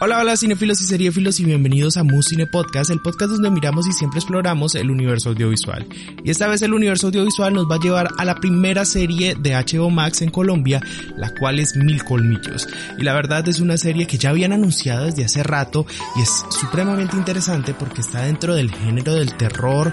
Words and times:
Hola, 0.00 0.20
hola 0.20 0.36
cinefilos 0.36 0.80
y 0.80 0.84
seriefilos 0.84 1.40
y 1.40 1.44
bienvenidos 1.44 1.96
a 1.96 2.04
Musine 2.04 2.46
Podcast, 2.46 2.88
el 2.90 3.00
podcast 3.00 3.32
donde 3.32 3.50
miramos 3.50 3.84
y 3.88 3.92
siempre 3.92 4.20
exploramos 4.20 4.76
el 4.76 4.92
universo 4.92 5.30
audiovisual. 5.30 5.88
Y 6.22 6.30
esta 6.30 6.46
vez 6.46 6.62
el 6.62 6.72
universo 6.72 7.08
audiovisual 7.08 7.52
nos 7.52 7.68
va 7.68 7.74
a 7.74 7.80
llevar 7.80 8.08
a 8.16 8.24
la 8.24 8.36
primera 8.36 8.84
serie 8.84 9.34
de 9.34 9.54
HBO 9.54 9.90
Max 9.90 10.22
en 10.22 10.30
Colombia, 10.30 10.80
la 11.16 11.34
cual 11.34 11.58
es 11.58 11.74
Mil 11.74 12.04
Colmillos. 12.04 12.68
Y 12.96 13.02
la 13.02 13.12
verdad 13.12 13.48
es 13.48 13.58
una 13.58 13.76
serie 13.76 14.06
que 14.06 14.18
ya 14.18 14.30
habían 14.30 14.52
anunciado 14.52 15.06
desde 15.06 15.24
hace 15.24 15.42
rato 15.42 15.84
y 16.14 16.22
es 16.22 16.44
supremamente 16.48 17.16
interesante 17.16 17.74
porque 17.74 18.02
está 18.02 18.22
dentro 18.22 18.54
del 18.54 18.70
género 18.70 19.14
del 19.14 19.34
terror, 19.34 19.92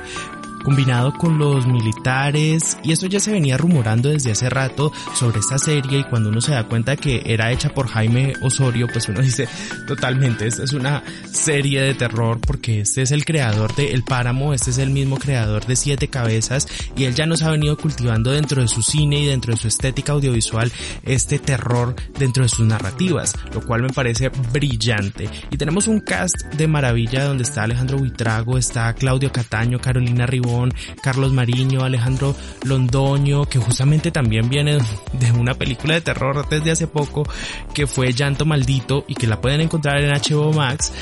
combinado 0.66 1.14
con 1.14 1.38
los 1.38 1.68
militares 1.68 2.78
y 2.84 2.92
eso 2.92 3.06
ya 3.06 3.20
se 3.20 3.32
venía 3.32 3.58
rumorando 3.58 4.10
desde 4.10 4.32
hace 4.32 4.50
rato 4.50 4.92
sobre 5.14 5.40
esta 5.40 5.60
serie 5.60 6.00
y 6.00 6.04
cuando 6.04 6.30
uno 6.30 6.42
se 6.42 6.54
da 6.54 6.66
cuenta 6.66 6.98
que 6.98 7.22
era 7.26 7.52
hecha 7.52 7.70
por 7.70 7.88
Jaime 7.88 8.34
Osorio 8.42 8.88
pues 8.92 9.08
uno 9.08 9.22
dice 9.22 9.48
totalmente 9.88 10.48
esta 10.48 10.64
es 10.64 10.74
una 10.74 11.04
serie 11.32 11.82
de 11.82 11.94
terror 11.94 12.40
porque 12.42 12.82
este 12.82 13.04
es 13.04 13.12
el 13.12 13.26
creador 13.26 13.76
de 13.76 13.94
El 13.94 14.04
Páramo, 14.04 14.54
este 14.54 14.72
es 14.72 14.80
el 14.80 14.90
mismo 14.90 15.18
creador 15.18 15.66
de 15.66 15.76
Siete 15.76 16.08
Cabezas 16.08 16.68
y 16.98 17.04
él 17.04 17.14
ya 17.14 17.26
nos 17.26 17.44
ha 17.44 17.52
venido 17.52 17.78
cultivando 17.78 18.32
dentro 18.32 18.62
de 18.62 18.68
su 18.68 18.82
cine 18.82 19.20
y 19.20 19.26
dentro 19.26 19.54
de 19.54 19.60
su 19.60 19.68
estética 19.68 20.14
audiovisual 20.14 20.72
este 21.04 21.40
terror 21.40 21.96
dentro 22.18 22.44
de 22.44 22.50
sus 22.50 22.66
narrativas, 22.66 23.34
lo 23.54 23.62
cual 23.62 23.84
me 23.84 23.90
parece 23.90 24.30
brillante. 24.52 25.30
Y 25.52 25.58
tenemos 25.58 25.88
un 25.88 26.00
cast 26.00 26.46
de 26.54 26.68
maravilla 26.68 27.26
donde 27.26 27.44
está 27.44 27.64
Alejandro 27.64 27.98
Buitrago, 27.98 28.58
está 28.58 28.94
Claudio 28.94 29.32
Cataño, 29.32 29.80
Carolina 29.80 30.26
Ribón, 30.26 30.55
Carlos 31.02 31.32
Mariño, 31.34 31.84
Alejandro 31.84 32.36
Londoño, 32.64 33.46
que 33.46 33.60
justamente 33.60 34.12
también 34.12 34.50
viene 34.50 34.78
de 35.14 35.32
una 35.32 35.54
película 35.54 35.96
de 35.96 36.02
terror 36.02 36.48
desde 36.50 36.72
hace 36.72 36.88
poco, 36.88 37.24
que 37.74 37.88
fue 37.88 38.14
Llanto 38.14 38.46
Maldito 38.46 39.06
y 39.08 39.16
que 39.16 39.28
la 39.28 39.42
pueden 39.42 39.62
encontrar 39.62 40.02
en 40.02 40.12
HBO 40.12 40.54
Max 40.54 40.94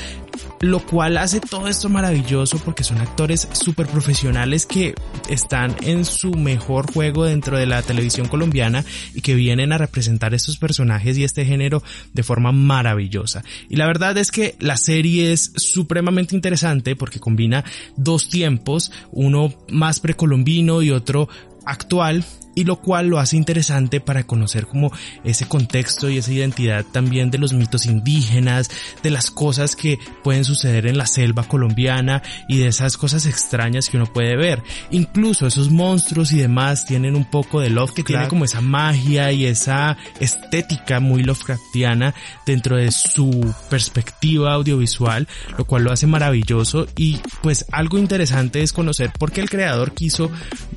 lo 0.60 0.84
cual 0.84 1.18
hace 1.18 1.40
todo 1.40 1.68
esto 1.68 1.88
maravilloso 1.88 2.58
porque 2.58 2.84
son 2.84 2.98
actores 2.98 3.48
súper 3.52 3.86
profesionales 3.86 4.66
que 4.66 4.94
están 5.28 5.74
en 5.82 6.04
su 6.04 6.30
mejor 6.32 6.92
juego 6.92 7.24
dentro 7.24 7.58
de 7.58 7.66
la 7.66 7.82
televisión 7.82 8.28
colombiana 8.28 8.84
y 9.14 9.20
que 9.20 9.34
vienen 9.34 9.72
a 9.72 9.78
representar 9.78 10.34
estos 10.34 10.58
personajes 10.58 11.18
y 11.18 11.24
este 11.24 11.44
género 11.44 11.82
de 12.12 12.22
forma 12.22 12.52
maravillosa. 12.52 13.42
Y 13.68 13.76
la 13.76 13.86
verdad 13.86 14.16
es 14.18 14.30
que 14.30 14.54
la 14.58 14.76
serie 14.76 15.32
es 15.32 15.52
supremamente 15.56 16.34
interesante 16.34 16.96
porque 16.96 17.20
combina 17.20 17.64
dos 17.96 18.28
tiempos, 18.28 18.92
uno 19.10 19.54
más 19.68 20.00
precolombino 20.00 20.82
y 20.82 20.90
otro 20.90 21.28
actual 21.64 22.24
y 22.54 22.64
lo 22.64 22.76
cual 22.76 23.08
lo 23.08 23.18
hace 23.18 23.36
interesante 23.36 24.00
para 24.00 24.24
conocer 24.24 24.66
como 24.66 24.92
ese 25.24 25.46
contexto 25.46 26.08
y 26.08 26.18
esa 26.18 26.32
identidad 26.32 26.84
también 26.84 27.30
de 27.30 27.38
los 27.38 27.52
mitos 27.52 27.86
indígenas, 27.86 28.70
de 29.02 29.10
las 29.10 29.30
cosas 29.30 29.76
que 29.76 29.98
pueden 30.22 30.44
suceder 30.44 30.86
en 30.86 30.98
la 30.98 31.06
selva 31.06 31.44
colombiana 31.44 32.22
y 32.48 32.58
de 32.58 32.68
esas 32.68 32.96
cosas 32.96 33.26
extrañas 33.26 33.88
que 33.88 33.96
uno 33.96 34.12
puede 34.12 34.36
ver. 34.36 34.62
Incluso 34.90 35.46
esos 35.46 35.70
monstruos 35.70 36.32
y 36.32 36.38
demás 36.38 36.86
tienen 36.86 37.16
un 37.16 37.24
poco 37.24 37.60
de 37.60 37.70
love 37.70 37.92
que 37.92 38.02
tiene 38.02 38.28
como 38.28 38.44
esa 38.44 38.60
magia 38.60 39.32
y 39.32 39.46
esa 39.46 39.96
estética 40.20 41.00
muy 41.00 41.22
Lovecraftiana 41.22 42.14
dentro 42.46 42.76
de 42.76 42.90
su 42.92 43.54
perspectiva 43.68 44.52
audiovisual, 44.54 45.26
lo 45.56 45.64
cual 45.64 45.84
lo 45.84 45.92
hace 45.92 46.06
maravilloso 46.06 46.86
y 46.96 47.20
pues 47.42 47.66
algo 47.72 47.98
interesante 47.98 48.62
es 48.62 48.72
conocer 48.72 49.10
por 49.18 49.32
qué 49.32 49.40
el 49.40 49.50
creador 49.50 49.92
quiso 49.92 50.30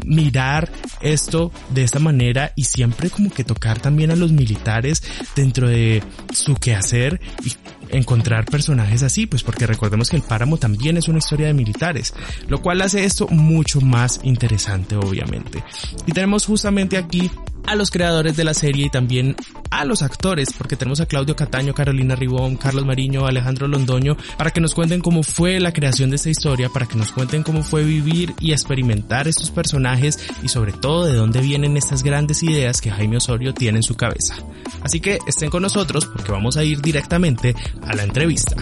mirar 0.05 0.72
esto 1.02 1.52
de 1.70 1.84
esta 1.84 2.00
manera 2.00 2.54
y 2.56 2.64
siempre 2.64 3.10
como 3.10 3.30
que 3.30 3.44
tocar 3.44 3.80
también 3.80 4.12
a 4.12 4.16
los 4.16 4.32
militares 4.32 5.04
dentro 5.36 5.68
de 5.68 6.04
su 6.34 6.56
quehacer 6.56 7.20
y 7.44 7.54
encontrar 7.90 8.46
personajes 8.46 9.04
así, 9.04 9.28
pues 9.28 9.44
porque 9.44 9.66
recordemos 9.66 10.10
que 10.10 10.18
el 10.18 10.22
páramo 10.22 10.58
también 10.58 10.98
es 10.98 11.08
una 11.08 11.20
historia 11.20 11.48
de 11.48 11.54
militares, 11.54 12.14
lo 12.48 12.62
cual 12.62 12.82
hace 12.82 13.04
esto 13.06 13.28
mucho 13.30 13.82
más 13.82 14.20
interesante 14.23 14.95
obviamente. 14.95 15.64
Y 16.06 16.11
tenemos 16.11 16.45
justamente 16.45 16.98
aquí 16.98 17.32
a 17.66 17.76
los 17.76 17.92
creadores 17.92 18.38
de 18.38 18.44
la 18.45 18.54
serie 18.54 18.86
y 18.86 18.89
también 18.89 19.36
a 19.70 19.86
los 19.86 20.02
actores, 20.02 20.54
porque 20.58 20.76
tenemos 20.76 21.00
a 21.00 21.05
Claudio 21.05 21.36
Cataño, 21.36 21.73
Carolina 21.73 22.16
Ribón, 22.16 22.55
Carlos 22.58 22.86
Mariño, 22.86 23.26
Alejandro 23.26 23.67
Londoño, 23.67 24.17
para 24.38 24.52
que 24.52 24.61
nos 24.61 24.73
cuenten 24.73 25.02
cómo 25.02 25.23
fue 25.23 25.60
la 25.60 25.73
creación 25.73 26.10
de 26.10 26.16
esta 26.17 26.30
historia, 26.30 26.70
para 26.70 26.86
que 26.86 26.95
nos 26.95 27.11
cuenten 27.11 27.44
cómo 27.44 27.64
fue 27.64 27.83
vivir 27.83 28.33
y 28.39 28.52
experimentar 28.52 29.27
estos 29.27 29.52
personajes 29.52 30.20
y 30.44 30.50
sobre 30.50 30.72
todo 30.72 31.06
de 31.06 31.14
dónde 31.14 31.42
vienen 31.42 31.77
estas 31.77 32.04
grandes 32.04 32.44
ideas 32.44 32.82
que 32.82 32.92
Jaime 32.92 33.17
Osorio 33.17 33.54
tiene 33.54 33.77
en 33.77 33.83
su 33.83 33.95
cabeza. 33.95 34.36
Así 34.82 35.00
que 35.00 35.20
estén 35.27 35.50
con 35.50 35.61
nosotros 35.61 36.06
porque 36.06 36.32
vamos 36.32 36.58
a 36.58 36.64
ir 36.64 36.82
directamente 36.82 37.56
a 37.82 37.95
la 37.95 38.04
entrevista. 38.04 38.56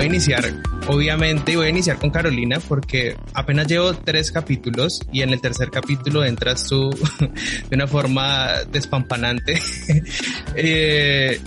Voy 0.00 0.06
a 0.06 0.08
iniciar, 0.08 0.44
obviamente, 0.88 1.58
voy 1.58 1.66
a 1.66 1.68
iniciar 1.68 1.98
con 1.98 2.08
Carolina 2.08 2.58
porque 2.66 3.18
apenas 3.34 3.66
llevo 3.66 3.92
tres 3.92 4.32
capítulos 4.32 5.02
y 5.12 5.20
en 5.20 5.28
el 5.28 5.42
tercer 5.42 5.70
capítulo 5.70 6.24
entras 6.24 6.66
tú 6.66 6.88
de 7.68 7.76
una 7.76 7.86
forma 7.86 8.64
despampanante. 8.72 9.60
eh, 10.54 11.38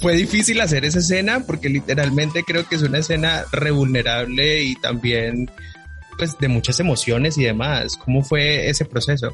fue 0.00 0.16
difícil 0.16 0.60
hacer 0.60 0.84
esa 0.84 0.98
escena 0.98 1.44
porque 1.46 1.68
literalmente 1.68 2.42
creo 2.42 2.66
que 2.66 2.74
es 2.74 2.82
una 2.82 2.98
escena 2.98 3.44
revulnerable 3.52 4.64
y 4.64 4.74
también 4.74 5.48
pues 6.18 6.36
de 6.40 6.48
muchas 6.48 6.80
emociones 6.80 7.38
y 7.38 7.44
demás. 7.44 7.96
¿Cómo 7.96 8.24
fue 8.24 8.68
ese 8.68 8.84
proceso? 8.84 9.32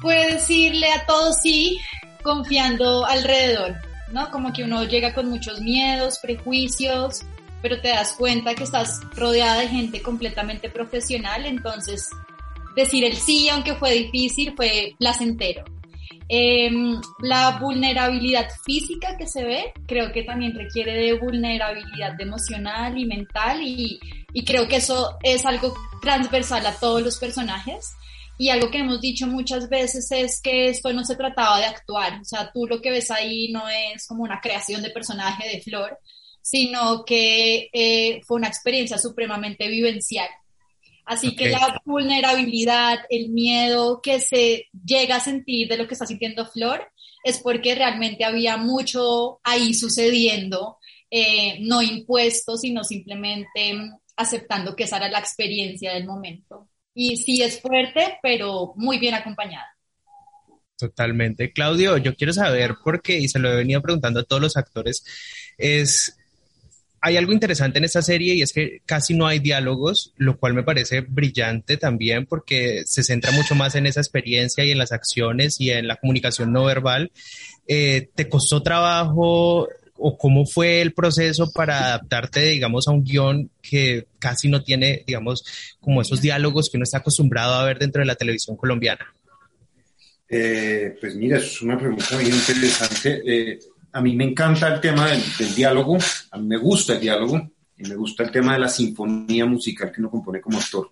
Puede 0.00 0.36
decirle 0.36 0.90
a 0.90 1.04
todos 1.04 1.36
sí, 1.42 1.78
confiando 2.22 3.04
alrededor, 3.04 3.74
¿no? 4.12 4.30
Como 4.30 4.52
que 4.52 4.64
uno 4.64 4.84
llega 4.84 5.14
con 5.14 5.28
muchos 5.28 5.60
miedos, 5.60 6.18
prejuicios, 6.20 7.22
pero 7.62 7.80
te 7.80 7.88
das 7.88 8.12
cuenta 8.12 8.54
que 8.54 8.64
estás 8.64 9.00
rodeada 9.14 9.60
de 9.60 9.68
gente 9.68 10.02
completamente 10.02 10.70
profesional, 10.70 11.46
entonces 11.46 12.08
decir 12.76 13.04
el 13.04 13.14
sí, 13.16 13.48
aunque 13.48 13.74
fue 13.74 13.92
difícil, 13.92 14.54
fue 14.56 14.94
placentero. 14.98 15.64
Em, 16.28 17.00
la 17.20 17.58
vulnerabilidad 17.60 18.48
física 18.64 19.16
que 19.16 19.26
se 19.26 19.44
ve, 19.44 19.72
creo 19.86 20.12
que 20.12 20.24
también 20.24 20.54
requiere 20.56 20.92
de 20.94 21.12
vulnerabilidad 21.14 22.20
emocional 22.20 22.98
y 22.98 23.06
mental 23.06 23.62
y, 23.62 24.00
y 24.32 24.44
creo 24.44 24.66
que 24.66 24.76
eso 24.76 25.16
es 25.22 25.46
algo 25.46 25.74
transversal 26.02 26.66
a 26.66 26.72
todos 26.72 27.00
los 27.02 27.18
personajes. 27.18 27.94
Y 28.38 28.50
algo 28.50 28.70
que 28.70 28.78
hemos 28.78 29.00
dicho 29.00 29.26
muchas 29.26 29.68
veces 29.68 30.10
es 30.12 30.40
que 30.42 30.68
esto 30.68 30.92
no 30.92 31.04
se 31.04 31.16
trataba 31.16 31.58
de 31.58 31.66
actuar, 31.66 32.20
o 32.20 32.24
sea, 32.24 32.50
tú 32.52 32.66
lo 32.66 32.82
que 32.82 32.90
ves 32.90 33.10
ahí 33.10 33.50
no 33.50 33.66
es 33.68 34.06
como 34.06 34.24
una 34.24 34.40
creación 34.40 34.82
de 34.82 34.90
personaje 34.90 35.48
de 35.48 35.62
Flor, 35.62 35.98
sino 36.42 37.04
que 37.04 37.70
eh, 37.72 38.20
fue 38.24 38.36
una 38.36 38.48
experiencia 38.48 38.98
supremamente 38.98 39.68
vivencial. 39.68 40.28
Así 41.06 41.36
que 41.36 41.48
la 41.50 41.80
vulnerabilidad, 41.84 42.98
el 43.08 43.30
miedo 43.30 44.00
que 44.02 44.18
se 44.20 44.66
llega 44.84 45.16
a 45.16 45.20
sentir 45.20 45.68
de 45.68 45.76
lo 45.78 45.86
que 45.86 45.94
está 45.94 46.04
sintiendo 46.04 46.46
Flor 46.46 46.90
es 47.22 47.38
porque 47.38 47.74
realmente 47.74 48.24
había 48.24 48.56
mucho 48.56 49.40
ahí 49.44 49.72
sucediendo, 49.72 50.78
eh, 51.10 51.58
no 51.60 51.80
impuesto, 51.80 52.56
sino 52.56 52.84
simplemente 52.84 53.76
aceptando 54.16 54.74
que 54.74 54.84
esa 54.84 54.96
era 54.96 55.08
la 55.08 55.20
experiencia 55.20 55.94
del 55.94 56.06
momento. 56.06 56.68
Y 56.98 57.18
sí 57.18 57.42
es 57.42 57.60
fuerte, 57.60 58.18
pero 58.22 58.72
muy 58.74 58.98
bien 58.98 59.14
acompañada. 59.14 59.66
Totalmente. 60.78 61.52
Claudio, 61.52 61.98
yo 61.98 62.16
quiero 62.16 62.32
saber 62.32 62.76
por 62.82 63.02
qué, 63.02 63.18
y 63.18 63.28
se 63.28 63.38
lo 63.38 63.52
he 63.52 63.56
venido 63.56 63.82
preguntando 63.82 64.20
a 64.20 64.24
todos 64.24 64.40
los 64.40 64.56
actores, 64.56 65.04
es, 65.58 66.16
hay 67.02 67.18
algo 67.18 67.34
interesante 67.34 67.76
en 67.76 67.84
esta 67.84 68.00
serie 68.00 68.34
y 68.34 68.40
es 68.40 68.54
que 68.54 68.80
casi 68.86 69.12
no 69.12 69.26
hay 69.26 69.40
diálogos, 69.40 70.14
lo 70.16 70.38
cual 70.38 70.54
me 70.54 70.62
parece 70.62 71.02
brillante 71.02 71.76
también 71.76 72.24
porque 72.24 72.84
se 72.86 73.02
centra 73.02 73.30
mucho 73.32 73.54
más 73.54 73.74
en 73.74 73.84
esa 73.84 74.00
experiencia 74.00 74.64
y 74.64 74.70
en 74.70 74.78
las 74.78 74.92
acciones 74.92 75.60
y 75.60 75.72
en 75.72 75.88
la 75.88 75.96
comunicación 75.96 76.50
no 76.50 76.64
verbal. 76.64 77.12
Eh, 77.68 78.08
¿Te 78.14 78.30
costó 78.30 78.62
trabajo 78.62 79.68
o 79.98 80.16
cómo 80.16 80.46
fue 80.46 80.82
el 80.82 80.92
proceso 80.92 81.50
para 81.52 81.86
adaptarte, 81.86 82.42
digamos, 82.42 82.88
a 82.88 82.92
un 82.92 83.04
guion 83.04 83.50
que 83.62 84.06
casi 84.18 84.48
no 84.48 84.62
tiene, 84.62 85.02
digamos, 85.06 85.44
como 85.80 86.02
esos 86.02 86.20
diálogos 86.20 86.68
que 86.70 86.76
uno 86.76 86.84
está 86.84 86.98
acostumbrado 86.98 87.54
a 87.54 87.64
ver 87.64 87.78
dentro 87.78 88.00
de 88.00 88.06
la 88.06 88.14
televisión 88.14 88.56
colombiana? 88.56 89.06
Eh, 90.28 90.96
pues 91.00 91.14
mira, 91.14 91.38
es 91.38 91.62
una 91.62 91.78
pregunta 91.78 92.16
bien 92.16 92.34
interesante. 92.34 93.22
Eh, 93.24 93.58
a 93.92 94.00
mí 94.00 94.14
me 94.14 94.24
encanta 94.24 94.74
el 94.74 94.80
tema 94.80 95.10
del, 95.10 95.22
del, 95.38 95.54
diálogo, 95.54 95.98
a 96.30 96.38
mí 96.38 96.46
me 96.46 96.58
gusta 96.58 96.94
el 96.94 97.00
diálogo 97.00 97.50
y 97.78 97.88
me 97.88 97.94
gusta 97.94 98.24
el 98.24 98.30
tema 98.30 98.54
de 98.54 98.60
la 98.60 98.68
sinfonía 98.68 99.46
musical 99.46 99.92
que 99.92 100.00
uno 100.00 100.10
compone 100.10 100.40
como 100.40 100.58
actor. 100.58 100.90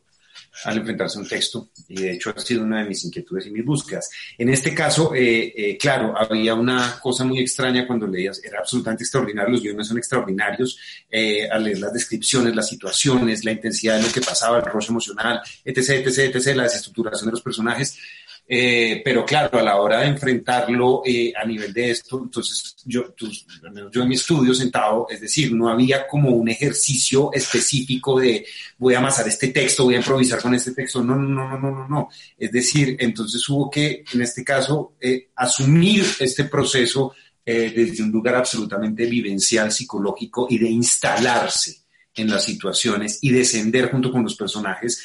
Al 0.64 0.78
enfrentarse 0.78 1.18
a 1.18 1.22
un 1.22 1.28
texto 1.28 1.70
y 1.88 2.00
de 2.00 2.12
hecho 2.12 2.32
ha 2.34 2.40
sido 2.40 2.62
una 2.62 2.82
de 2.82 2.88
mis 2.88 3.04
inquietudes 3.04 3.46
y 3.46 3.50
mis 3.50 3.64
búsquedas. 3.64 4.10
En 4.38 4.48
este 4.48 4.74
caso, 4.74 5.14
eh, 5.14 5.52
eh, 5.56 5.76
claro, 5.78 6.14
había 6.16 6.54
una 6.54 6.98
cosa 7.00 7.24
muy 7.24 7.40
extraña 7.40 7.86
cuando 7.86 8.06
leías, 8.06 8.42
era 8.44 8.60
absolutamente 8.60 9.02
extraordinario, 9.02 9.50
los 9.50 9.62
guiones 9.62 9.88
son 9.88 9.98
extraordinarios, 9.98 10.78
eh, 11.10 11.48
al 11.50 11.64
leer 11.64 11.80
las 11.80 11.92
descripciones, 11.92 12.54
las 12.54 12.68
situaciones, 12.68 13.44
la 13.44 13.52
intensidad 13.52 13.96
de 13.96 14.02
lo 14.04 14.12
que 14.12 14.20
pasaba, 14.20 14.58
el 14.58 14.64
rostro 14.64 14.92
emocional, 14.92 15.40
etc., 15.64 16.06
etc., 16.06 16.34
etc., 16.34 16.56
la 16.56 16.62
desestructuración 16.64 17.26
de 17.26 17.32
los 17.32 17.42
personajes, 17.42 17.98
eh, 18.46 19.00
pero 19.02 19.24
claro, 19.24 19.58
a 19.58 19.62
la 19.62 19.76
hora 19.76 20.00
de 20.00 20.08
enfrentarlo 20.08 21.02
eh, 21.04 21.32
a 21.34 21.46
nivel 21.46 21.72
de 21.72 21.92
esto, 21.92 22.20
entonces 22.22 22.76
yo, 22.84 23.14
en 23.22 24.08
mi 24.08 24.14
estudio 24.16 24.52
sentado, 24.52 25.06
es 25.08 25.22
decir, 25.22 25.54
no 25.54 25.70
había 25.70 26.06
como 26.06 26.28
un 26.30 26.50
ejercicio 26.50 27.30
específico 27.32 28.20
de 28.20 28.44
voy 28.76 28.94
a 28.94 28.98
amasar 28.98 29.26
este 29.28 29.48
texto, 29.48 29.84
voy 29.84 29.94
a 29.94 29.98
improvisar 29.98 30.42
con 30.42 30.54
este 30.54 30.72
texto, 30.72 31.02
no, 31.02 31.16
no, 31.16 31.26
no, 31.26 31.58
no, 31.58 31.70
no, 31.70 31.88
no. 31.88 32.08
Es 32.36 32.52
decir, 32.52 32.96
entonces 33.00 33.48
hubo 33.48 33.70
que, 33.70 34.04
en 34.12 34.20
este 34.20 34.44
caso, 34.44 34.94
eh, 35.00 35.30
asumir 35.36 36.04
este 36.20 36.44
proceso 36.44 37.14
desde 37.46 38.02
un 38.02 38.10
lugar 38.10 38.36
absolutamente 38.36 39.04
vivencial, 39.04 39.70
psicológico 39.70 40.46
y 40.48 40.56
de 40.56 40.70
instalarse 40.70 41.82
en 42.14 42.30
las 42.30 42.42
situaciones 42.42 43.18
y 43.20 43.32
descender 43.32 43.90
junto 43.90 44.10
con 44.10 44.22
los 44.22 44.34
personajes 44.34 45.04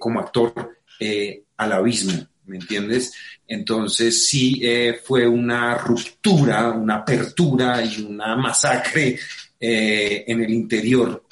como 0.00 0.18
actor 0.18 0.76
al 1.56 1.72
abismo 1.72 2.26
¿me 2.46 2.56
entiendes? 2.56 3.12
Entonces 3.46 4.28
sí 4.28 4.60
eh, 4.62 5.00
fue 5.02 5.26
una 5.26 5.76
ruptura, 5.76 6.70
una 6.70 6.96
apertura 6.96 7.84
y 7.84 8.02
una 8.02 8.36
masacre 8.36 9.18
eh, 9.60 10.24
en 10.26 10.42
el 10.42 10.50
interior 10.52 11.24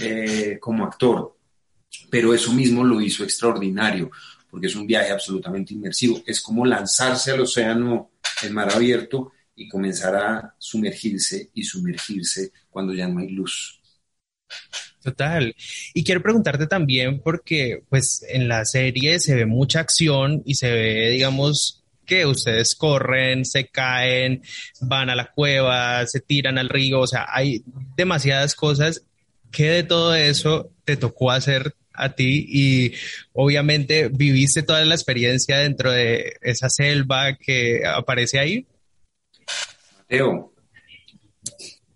eh, 0.00 0.58
como 0.60 0.84
actor, 0.84 1.36
pero 2.10 2.34
eso 2.34 2.52
mismo 2.52 2.84
lo 2.84 3.00
hizo 3.00 3.24
extraordinario, 3.24 4.10
porque 4.50 4.66
es 4.66 4.74
un 4.74 4.86
viaje 4.86 5.10
absolutamente 5.10 5.74
inmersivo, 5.74 6.22
es 6.26 6.40
como 6.40 6.66
lanzarse 6.66 7.30
al 7.30 7.40
océano, 7.40 8.10
el 8.42 8.52
mar 8.52 8.70
abierto, 8.72 9.32
y 9.54 9.68
comenzar 9.68 10.16
a 10.16 10.54
sumergirse 10.58 11.50
y 11.54 11.62
sumergirse 11.62 12.52
cuando 12.70 12.94
ya 12.94 13.06
no 13.06 13.20
hay 13.20 13.28
luz. 13.28 13.80
Total. 15.02 15.54
Y 15.94 16.04
quiero 16.04 16.22
preguntarte 16.22 16.66
también 16.66 17.20
porque 17.20 17.82
pues 17.88 18.24
en 18.28 18.48
la 18.48 18.64
serie 18.64 19.18
se 19.18 19.34
ve 19.34 19.46
mucha 19.46 19.80
acción 19.80 20.42
y 20.46 20.54
se 20.54 20.70
ve, 20.70 21.10
digamos, 21.10 21.82
que 22.06 22.26
ustedes 22.26 22.74
corren, 22.74 23.44
se 23.44 23.68
caen, 23.68 24.42
van 24.80 25.10
a 25.10 25.14
la 25.14 25.32
cueva, 25.32 26.06
se 26.06 26.20
tiran 26.20 26.58
al 26.58 26.68
río, 26.68 27.00
o 27.00 27.06
sea, 27.06 27.26
hay 27.28 27.62
demasiadas 27.96 28.54
cosas. 28.54 29.02
¿Qué 29.50 29.70
de 29.70 29.82
todo 29.82 30.14
eso 30.14 30.70
te 30.84 30.96
tocó 30.96 31.30
hacer 31.30 31.74
a 31.94 32.14
ti 32.14 32.46
y 32.48 32.92
obviamente 33.32 34.08
viviste 34.08 34.62
toda 34.62 34.84
la 34.84 34.94
experiencia 34.94 35.58
dentro 35.58 35.90
de 35.90 36.36
esa 36.42 36.68
selva 36.70 37.36
que 37.36 37.82
aparece 37.86 38.38
ahí? 38.38 38.66
Mateo, 39.98 40.52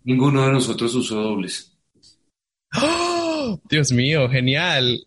ninguno 0.04 0.46
de 0.46 0.52
nosotros 0.52 0.94
usó 0.94 1.16
dobles. 1.16 1.75
¡Oh! 2.82 3.60
Dios 3.68 3.92
mío, 3.92 4.28
genial. 4.28 5.06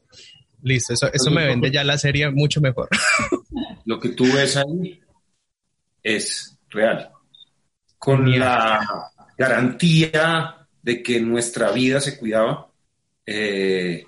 Listo, 0.62 0.94
eso, 0.94 1.12
eso 1.12 1.32
me 1.32 1.46
vende 1.46 1.72
ya 1.72 1.84
la 1.84 1.98
serie 1.98 2.30
mucho 2.32 2.62
mejor. 2.62 2.90
Lo 3.86 4.00
que 4.00 4.10
tú 4.10 4.26
ves 4.26 4.58
ahí 4.58 5.00
es 6.04 6.58
real. 6.70 7.10
Con 7.98 8.38
la 8.38 9.12
garantía 9.38 10.68
de 10.82 11.04
que 11.04 11.20
nuestra 11.20 11.72
vida 11.72 12.00
se 12.00 12.18
cuidaba, 12.18 12.72
eh, 13.26 14.06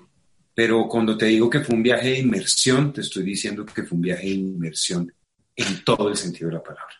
pero 0.54 0.86
cuando 0.88 1.16
te 1.16 1.26
digo 1.26 1.48
que 1.48 1.60
fue 1.60 1.74
un 1.74 1.82
viaje 1.82 2.10
de 2.10 2.18
inmersión, 2.20 2.92
te 2.92 3.00
estoy 3.00 3.22
diciendo 3.22 3.64
que 3.64 3.82
fue 3.82 3.96
un 3.96 4.02
viaje 4.02 4.24
de 4.24 4.34
inmersión 4.34 5.12
en 5.56 5.84
todo 5.84 6.08
el 6.08 6.16
sentido 6.16 6.48
de 6.48 6.56
la 6.56 6.62
palabra. 6.62 6.94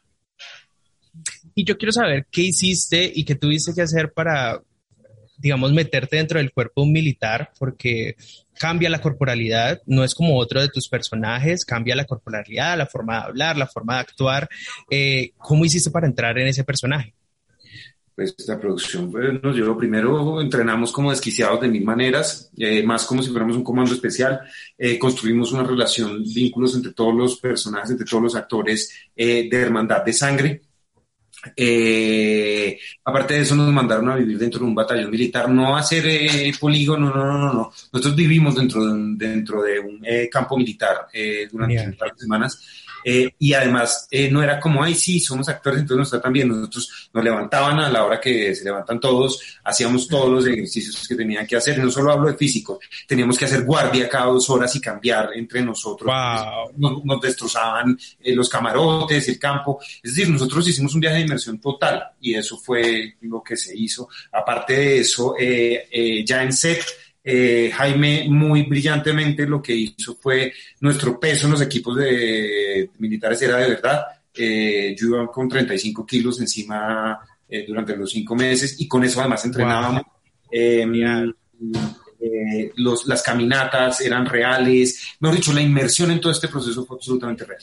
Y 1.54 1.64
yo 1.64 1.76
quiero 1.76 1.92
saber 1.92 2.26
qué 2.30 2.42
hiciste 2.42 3.10
y 3.14 3.24
qué 3.24 3.34
tuviste 3.34 3.74
que 3.74 3.82
hacer 3.82 4.12
para 4.12 4.62
digamos, 5.42 5.72
meterte 5.72 6.16
dentro 6.16 6.38
del 6.38 6.52
cuerpo 6.52 6.80
de 6.80 6.86
un 6.86 6.92
militar 6.92 7.50
porque 7.58 8.16
cambia 8.58 8.88
la 8.88 9.00
corporalidad, 9.00 9.82
no 9.86 10.04
es 10.04 10.14
como 10.14 10.38
otro 10.38 10.60
de 10.60 10.68
tus 10.68 10.88
personajes, 10.88 11.64
cambia 11.64 11.96
la 11.96 12.04
corporalidad, 12.04 12.78
la 12.78 12.86
forma 12.86 13.16
de 13.16 13.24
hablar, 13.24 13.56
la 13.56 13.66
forma 13.66 13.94
de 13.94 14.00
actuar. 14.00 14.48
Eh, 14.88 15.32
¿Cómo 15.36 15.64
hiciste 15.64 15.90
para 15.90 16.06
entrar 16.06 16.38
en 16.38 16.46
ese 16.46 16.62
personaje? 16.62 17.12
Pues 18.14 18.36
la 18.46 18.60
producción 18.60 19.10
pues, 19.10 19.42
nos 19.42 19.56
llevó 19.56 19.76
primero, 19.76 20.40
entrenamos 20.40 20.92
como 20.92 21.10
desquiciados 21.10 21.60
de 21.60 21.68
mil 21.68 21.82
maneras, 21.82 22.52
eh, 22.56 22.84
más 22.84 23.04
como 23.04 23.20
si 23.20 23.30
fuéramos 23.30 23.56
un 23.56 23.64
comando 23.64 23.92
especial, 23.92 24.42
eh, 24.78 24.96
construimos 24.96 25.50
una 25.50 25.64
relación, 25.64 26.22
vínculos 26.22 26.76
entre 26.76 26.92
todos 26.92 27.14
los 27.14 27.40
personajes, 27.40 27.90
entre 27.90 28.06
todos 28.06 28.22
los 28.22 28.36
actores 28.36 28.92
de 29.16 29.48
hermandad 29.50 30.04
de 30.04 30.12
sangre, 30.12 30.60
eh, 31.56 32.78
aparte 33.04 33.34
de 33.34 33.40
eso, 33.40 33.54
nos 33.54 33.72
mandaron 33.72 34.10
a 34.10 34.16
vivir 34.16 34.38
dentro 34.38 34.60
de 34.60 34.66
un 34.66 34.74
batallón 34.74 35.10
militar, 35.10 35.48
no 35.48 35.76
a 35.76 35.80
hacer 35.80 36.04
eh, 36.06 36.52
polígono, 36.58 37.10
no, 37.10 37.24
no, 37.24 37.38
no, 37.38 37.52
no. 37.52 37.72
Nosotros 37.92 38.14
vivimos 38.14 38.54
dentro 38.54 38.84
de 38.84 38.92
un, 38.92 39.18
dentro 39.18 39.62
de 39.62 39.80
un 39.80 40.00
eh, 40.04 40.28
campo 40.30 40.56
militar 40.56 41.08
eh, 41.12 41.48
durante 41.50 41.86
un 41.86 41.96
par 41.96 42.14
de 42.14 42.20
semanas 42.20 42.62
eh, 43.04 43.34
y 43.38 43.52
además, 43.54 44.06
eh, 44.10 44.31
no 44.31 44.43
era 44.43 44.60
como, 44.60 44.82
ay, 44.82 44.94
sí, 44.94 45.20
somos 45.20 45.49
actores, 45.49 45.81
entonces 45.81 45.99
nos 45.99 46.10
tratan 46.10 46.32
bien. 46.32 46.49
Nosotros 46.49 47.10
nos 47.12 47.25
levantaban 47.25 47.78
a 47.81 47.88
la 47.88 48.04
hora 48.04 48.20
que 48.20 48.54
se 48.54 48.64
levantan 48.64 49.00
todos, 49.00 49.40
hacíamos 49.64 50.08
todos 50.08 50.31
los 50.31 50.46
ejercicios 50.46 51.06
que 51.06 51.14
tenían 51.14 51.46
que 51.46 51.56
hacer. 51.56 51.78
No 51.78 51.90
solo 51.90 52.12
hablo 52.12 52.28
de 52.28 52.34
físico, 52.34 52.81
teníamos 53.06 53.38
que 53.38 53.44
hacer 53.44 53.64
guardia 53.64 54.08
cada 54.08 54.26
dos 54.26 54.49
horas 54.50 54.75
y 54.76 54.81
cambiar 54.81 55.31
entre 55.34 55.62
nosotros. 55.62 56.12
Nos, 56.76 57.20
destrozaban 57.20 57.99
eh, 58.20 58.34
los 58.34 58.49
camarotes, 58.49 59.28
el 59.28 59.38
campo. 59.38 59.81
Es 60.02 60.14
decir, 60.14 60.32
nosotros 60.32 60.66
hicimos 60.69 60.94
un 60.94 61.00
viaje 61.00 61.16
de 61.16 61.22
inmersión 61.22 61.58
total 61.60 62.02
y 62.20 62.34
eso 62.34 62.58
fue 62.58 63.16
lo 63.22 63.43
que 63.43 63.56
se 63.56 63.76
hizo. 63.76 64.08
Aparte 64.32 64.75
de 64.75 64.98
eso, 65.00 65.34
ya 65.38 66.43
en 66.43 66.52
set, 66.52 66.84
eh, 67.24 67.70
Jaime 67.72 68.26
muy 68.28 68.62
brillantemente 68.64 69.46
lo 69.46 69.62
que 69.62 69.74
hizo 69.74 70.16
fue 70.16 70.52
nuestro 70.80 71.20
peso 71.20 71.46
en 71.46 71.52
los 71.52 71.62
equipos 71.62 71.96
de 71.96 72.90
militares 72.98 73.40
era 73.42 73.58
de 73.58 73.69
verdad. 73.69 74.04
Eh, 74.34 74.96
yo 74.98 75.08
iba 75.08 75.30
con 75.30 75.48
35 75.48 76.04
kilos 76.04 76.40
encima 76.40 77.20
eh, 77.48 77.64
durante 77.66 77.96
los 77.96 78.10
cinco 78.10 78.34
meses 78.34 78.80
y 78.80 78.88
con 78.88 79.04
eso 79.04 79.20
además 79.20 79.44
entrenábamos. 79.44 80.02
Em, 80.50 81.32
los, 82.76 83.06
las 83.06 83.22
caminatas 83.22 84.00
eran 84.00 84.26
reales. 84.26 85.16
Mejor 85.20 85.36
dicho, 85.36 85.52
la 85.52 85.60
inmersión 85.60 86.10
en 86.10 86.20
todo 86.20 86.32
este 86.32 86.48
proceso 86.48 86.84
fue 86.84 86.96
absolutamente 86.96 87.44
real. 87.44 87.62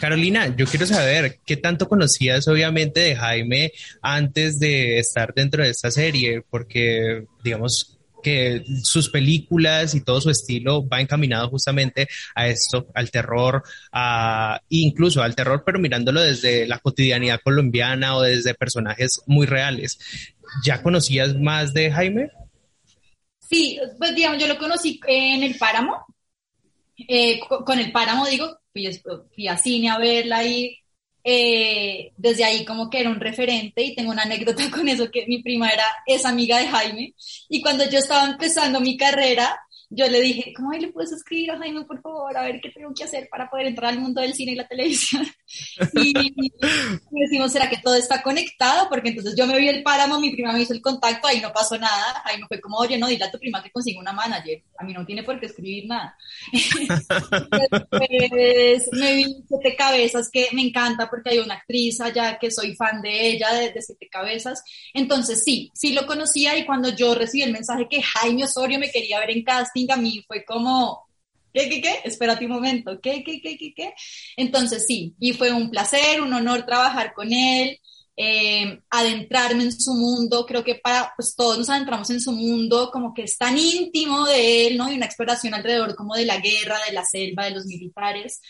Carolina, 0.00 0.54
yo 0.56 0.66
quiero 0.66 0.84
saber 0.84 1.38
qué 1.46 1.56
tanto 1.56 1.88
conocías 1.88 2.48
obviamente 2.48 3.00
de 3.00 3.14
Jaime 3.14 3.72
antes 4.00 4.58
de 4.58 4.98
estar 4.98 5.32
dentro 5.32 5.62
de 5.62 5.70
esta 5.70 5.90
serie, 5.90 6.42
porque 6.50 7.26
digamos, 7.44 7.91
que 8.22 8.64
sus 8.82 9.08
películas 9.08 9.94
y 9.94 10.02
todo 10.02 10.20
su 10.20 10.30
estilo 10.30 10.86
va 10.86 11.00
encaminado 11.00 11.48
justamente 11.48 12.08
a 12.34 12.46
esto, 12.46 12.86
al 12.94 13.10
terror, 13.10 13.62
a, 13.92 14.60
incluso 14.68 15.22
al 15.22 15.34
terror, 15.34 15.62
pero 15.64 15.78
mirándolo 15.78 16.20
desde 16.20 16.66
la 16.66 16.78
cotidianidad 16.78 17.40
colombiana 17.42 18.16
o 18.16 18.22
desde 18.22 18.54
personajes 18.54 19.22
muy 19.26 19.46
reales. 19.46 19.98
¿Ya 20.64 20.82
conocías 20.82 21.34
más 21.34 21.74
de 21.74 21.90
Jaime? 21.90 22.30
Sí, 23.38 23.78
pues 23.98 24.14
digamos, 24.14 24.40
yo 24.40 24.46
lo 24.46 24.58
conocí 24.58 25.00
en 25.06 25.42
el 25.42 25.56
Páramo. 25.56 26.06
Eh, 26.96 27.40
con 27.64 27.78
el 27.78 27.90
Páramo, 27.90 28.26
digo, 28.26 28.58
fui, 28.72 28.88
fui 29.34 29.48
a 29.48 29.56
cine 29.56 29.90
a 29.90 29.98
verla 29.98 30.44
y 30.44 30.81
eh, 31.24 32.12
desde 32.16 32.44
ahí 32.44 32.64
como 32.64 32.90
que 32.90 33.00
era 33.00 33.10
un 33.10 33.20
referente 33.20 33.82
y 33.82 33.94
tengo 33.94 34.10
una 34.10 34.22
anécdota 34.22 34.62
con 34.70 34.88
eso 34.88 35.10
que 35.10 35.26
mi 35.26 35.42
prima 35.42 35.68
era 35.70 35.84
es 36.06 36.24
amiga 36.24 36.58
de 36.58 36.68
Jaime. 36.68 37.14
Y 37.48 37.62
cuando 37.62 37.88
yo 37.88 37.98
estaba 37.98 38.26
empezando 38.28 38.80
mi 38.80 38.96
carrera 38.96 39.60
yo 39.94 40.08
le 40.08 40.22
dije, 40.22 40.52
¿cómo 40.56 40.72
le 40.72 40.88
puedes 40.88 41.12
escribir 41.12 41.50
a 41.50 41.58
Jaime, 41.58 41.84
por 41.84 42.00
favor, 42.00 42.34
a 42.34 42.42
ver 42.42 42.60
qué 42.62 42.70
tengo 42.70 42.94
que 42.94 43.04
hacer 43.04 43.28
para 43.30 43.50
poder 43.50 43.66
entrar 43.66 43.92
al 43.92 44.00
mundo 44.00 44.22
del 44.22 44.32
cine 44.32 44.52
y 44.52 44.56
la 44.56 44.66
televisión? 44.66 45.26
Y, 45.94 46.50
decimos, 47.10 47.52
¿será 47.52 47.68
que 47.68 47.76
todo 47.76 47.94
está 47.94 48.22
conectado? 48.22 48.88
Porque 48.88 49.10
entonces 49.10 49.34
yo 49.36 49.46
me 49.46 49.58
vi 49.58 49.68
el 49.68 49.82
páramo, 49.82 50.18
mi 50.18 50.30
prima 50.30 50.52
me 50.52 50.62
hizo 50.62 50.72
el 50.72 50.80
contacto, 50.80 51.28
ahí 51.28 51.40
no 51.40 51.52
pasó 51.52 51.76
nada, 51.76 52.22
ahí 52.24 52.40
no 52.40 52.46
fue 52.48 52.58
como, 52.58 52.78
oye, 52.78 52.96
no, 52.96 53.06
dile 53.06 53.24
a 53.24 53.30
tu 53.30 53.38
prima 53.38 53.62
que 53.62 53.70
consiga 53.70 54.00
una 54.00 54.14
manager, 54.14 54.62
a 54.78 54.84
mí 54.84 54.94
no 54.94 55.04
tiene 55.04 55.22
por 55.22 55.38
qué 55.38 55.46
escribir 55.46 55.86
nada. 55.86 56.16
Después 57.70 58.88
me 58.92 59.14
vi 59.14 59.44
Siete 59.46 59.76
Cabezas, 59.76 60.30
que 60.30 60.48
me 60.52 60.62
encanta 60.62 61.10
porque 61.10 61.30
hay 61.30 61.38
una 61.38 61.54
actriz 61.54 62.00
allá 62.00 62.38
que 62.38 62.50
soy 62.50 62.74
fan 62.74 63.02
de 63.02 63.28
ella, 63.28 63.52
de, 63.52 63.72
de 63.72 63.82
Siete 63.82 64.08
Cabezas, 64.08 64.64
entonces 64.94 65.44
sí, 65.44 65.70
sí 65.74 65.92
lo 65.92 66.06
conocía 66.06 66.56
y 66.56 66.64
cuando 66.64 66.88
yo 66.88 67.14
recibí 67.14 67.42
el 67.42 67.52
mensaje 67.52 67.88
que 67.90 68.02
Jaime 68.02 68.44
Osorio 68.44 68.78
me 68.78 68.90
quería 68.90 69.20
ver 69.20 69.30
en 69.30 69.44
casting, 69.44 69.81
a 69.90 69.96
mí 69.96 70.22
fue 70.26 70.44
como, 70.44 71.06
¿qué, 71.52 71.68
qué, 71.68 71.80
qué? 71.80 72.00
Espérate 72.04 72.44
un 72.46 72.52
momento, 72.52 73.00
¿qué, 73.00 73.22
qué, 73.24 73.40
qué, 73.40 73.56
qué, 73.58 73.72
qué? 73.74 73.94
Entonces 74.36 74.86
sí, 74.86 75.14
y 75.18 75.32
fue 75.32 75.52
un 75.52 75.70
placer, 75.70 76.20
un 76.20 76.32
honor 76.32 76.64
trabajar 76.66 77.12
con 77.14 77.32
él. 77.32 77.78
eh, 78.16 78.78
adentrarme 78.90 79.64
en 79.64 79.72
su 79.72 79.94
mundo, 79.94 80.44
creo 80.46 80.62
que 80.62 80.74
para, 80.76 81.12
pues 81.16 81.34
todos 81.34 81.58
nos 81.58 81.70
adentramos 81.70 82.10
en 82.10 82.20
su 82.20 82.32
mundo, 82.32 82.90
como 82.92 83.14
que 83.14 83.22
es 83.24 83.38
tan 83.38 83.56
íntimo 83.58 84.26
de 84.26 84.66
él, 84.66 84.76
¿no? 84.76 84.90
Y 84.92 84.96
una 84.96 85.06
exploración 85.06 85.54
alrededor 85.54 85.94
como 85.96 86.14
de 86.14 86.26
la 86.26 86.38
guerra, 86.38 86.78
de 86.86 86.92
la 86.92 87.04
selva, 87.04 87.46
de 87.46 87.52
los 87.52 87.64
militares. 87.66 88.40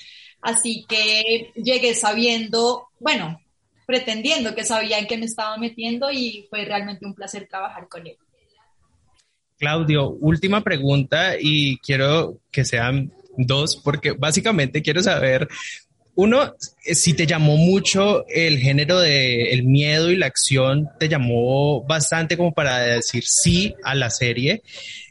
Así 0.41 0.85
que 0.89 1.53
llegué 1.55 1.95
sabiendo, 1.95 2.89
bueno, 2.99 3.39
pretendiendo 3.87 4.55
que 4.55 4.65
sabía 4.65 4.99
en 4.99 5.07
qué 5.07 5.17
me 5.19 5.27
estaba 5.27 5.57
metiendo 5.59 6.11
y 6.11 6.47
fue 6.51 6.65
realmente 6.65 7.07
un 7.07 7.15
placer 7.15 7.47
trabajar 7.49 7.89
con 7.89 8.07
él. 8.07 8.19
Claudio, 9.63 10.11
última 10.21 10.61
pregunta 10.61 11.37
y 11.41 11.77
quiero 11.79 12.41
que 12.51 12.65
sean 12.65 13.13
dos, 13.37 13.77
porque 13.77 14.11
básicamente 14.11 14.83
quiero 14.83 15.01
saber 15.05 15.47
uno, 16.17 16.53
si 16.81 17.15
te 17.15 17.29
llamó 17.29 17.57
mucho 17.57 18.27
el 18.27 18.59
género 18.59 18.99
de 18.99 19.53
el 19.53 19.63
miedo 19.63 20.11
y 20.11 20.17
la 20.17 20.27
acción, 20.27 20.89
te 20.99 21.09
llamó 21.09 21.85
bastante 21.85 22.37
como 22.37 22.53
para 22.53 22.79
decir 22.79 23.23
sí 23.25 23.73
a 23.85 23.95
la 23.95 24.11
serie. 24.11 24.65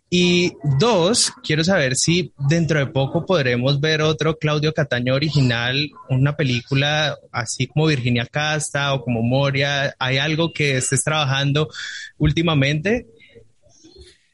Y 0.09 0.51
dos, 0.77 1.31
quiero 1.41 1.63
saber 1.63 1.95
si 1.95 2.33
dentro 2.49 2.79
de 2.79 2.87
poco 2.87 3.25
podremos 3.25 3.79
ver 3.79 4.01
otro 4.01 4.37
Claudio 4.37 4.73
Cataño 4.73 5.15
original, 5.15 5.89
una 6.09 6.35
película 6.35 7.17
así 7.31 7.67
como 7.67 7.85
Virginia 7.85 8.27
Casta 8.29 8.93
o 8.93 9.01
como 9.01 9.23
Moria. 9.23 9.95
¿Hay 9.97 10.17
algo 10.17 10.51
que 10.51 10.75
estés 10.75 11.05
trabajando 11.05 11.69
últimamente? 12.17 13.07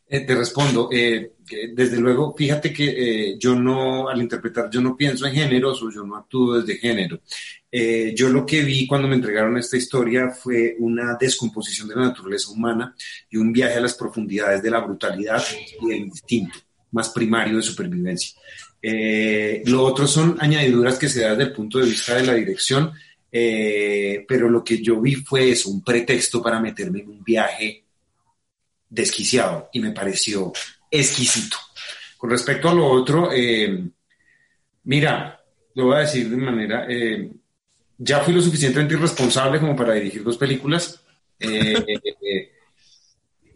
Eh, 0.10 0.22
te 0.22 0.36
respondo. 0.36 0.90
Eh, 0.92 1.34
desde 1.74 2.00
luego, 2.00 2.34
fíjate 2.36 2.74
que 2.74 2.86
eh, 3.32 3.38
yo 3.40 3.56
no, 3.56 4.10
al 4.10 4.22
interpretar, 4.22 4.70
yo 4.70 4.82
no 4.82 4.96
pienso 4.96 5.26
en 5.26 5.34
géneros 5.34 5.82
o 5.82 5.92
yo 5.92 6.04
no 6.04 6.16
actúo 6.16 6.60
desde 6.60 6.80
género. 6.80 7.22
Eh, 7.72 8.14
yo 8.16 8.30
lo 8.30 8.46
que 8.46 8.62
vi 8.62 8.88
cuando 8.88 9.08
me 9.08 9.16
entregaron 9.16 9.58
esta 9.58 9.78
historia 9.78 10.30
fue 10.30 10.76
una 10.80 11.18
descomposición 11.20 11.88
de 11.88 11.96
la 11.96 12.08
naturaleza 12.08 12.52
humana 12.52 12.96
y 13.30 13.38
un 13.38 13.52
viaje 13.52 13.78
a 13.78 13.82
las 13.82 13.96
profundidades 13.96 14.62
de 14.62 14.72
la 14.72 14.80
brutalidad 14.80 15.44
y 15.82 15.92
el 15.92 16.00
instinto 16.00 16.58
más 16.92 17.10
primario 17.10 17.58
de 17.58 17.64
supervivencia. 17.64 18.40
Eh, 18.82 19.64
lo 19.66 19.84
otro 19.84 20.08
son 20.08 20.38
añadiduras 20.40 20.98
que 20.98 21.10
se 21.10 21.22
dan 21.22 21.38
desde 21.38 21.50
el 21.50 21.56
punto 21.56 21.80
de 21.80 21.86
vista 21.86 22.16
de 22.16 22.26
la 22.26 22.34
dirección, 22.34 22.92
pero 23.30 24.50
lo 24.50 24.64
que 24.64 24.82
yo 24.82 25.00
vi 25.00 25.16
fue 25.16 25.52
eso, 25.52 25.70
un 25.70 25.84
pretexto 25.84 26.42
para 26.42 26.60
meterme 26.60 27.02
en 27.02 27.10
un 27.10 27.24
viaje 27.24 27.87
desquiciado 28.90 29.70
y 29.74 29.80
me 29.80 29.92
pareció 29.92 30.52
exquisito. 30.90 31.58
Con 32.18 32.30
respecto 32.30 32.70
a 32.70 32.74
lo 32.74 32.86
otro, 32.88 33.30
eh, 33.32 33.88
mira, 34.84 35.40
lo 35.76 35.86
voy 35.86 35.96
a 35.98 36.00
decir 36.00 36.30
de 36.30 36.38
manera, 36.38 36.86
eh, 36.90 37.32
ya 37.98 38.20
fui 38.22 38.34
lo 38.34 38.42
suficientemente 38.42 38.96
irresponsable 38.96 39.60
como 39.60 39.76
para 39.76 39.94
dirigir 39.94 40.24
dos 40.24 40.38
películas. 40.38 41.04
Eh, 41.40 42.52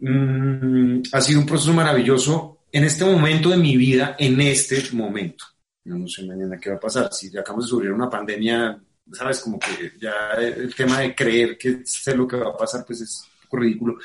mm, 0.00 1.02
ha 1.12 1.20
sido 1.20 1.40
un 1.40 1.46
proceso 1.46 1.72
maravilloso 1.72 2.58
en 2.70 2.84
este 2.84 3.04
momento 3.04 3.50
de 3.50 3.56
mi 3.56 3.76
vida, 3.76 4.16
en 4.18 4.40
este 4.40 4.82
momento. 4.92 5.44
Yo 5.84 5.96
no 5.96 6.06
sé 6.06 6.24
mañana 6.24 6.58
qué 6.60 6.70
va 6.70 6.76
a 6.76 6.80
pasar. 6.80 7.12
Si 7.12 7.36
acabamos 7.36 7.66
de 7.66 7.70
sufrir 7.70 7.92
una 7.92 8.08
pandemia, 8.08 8.80
sabes, 9.12 9.40
como 9.40 9.58
que 9.58 9.92
ya 10.00 10.32
el 10.38 10.74
tema 10.74 11.00
de 11.00 11.14
creer 11.14 11.58
que 11.58 11.82
sé 11.84 12.14
lo 12.16 12.26
que 12.26 12.36
va 12.36 12.50
a 12.50 12.56
pasar, 12.56 12.84
pues 12.86 13.00
es 13.00 13.24
ridículo. 13.50 13.98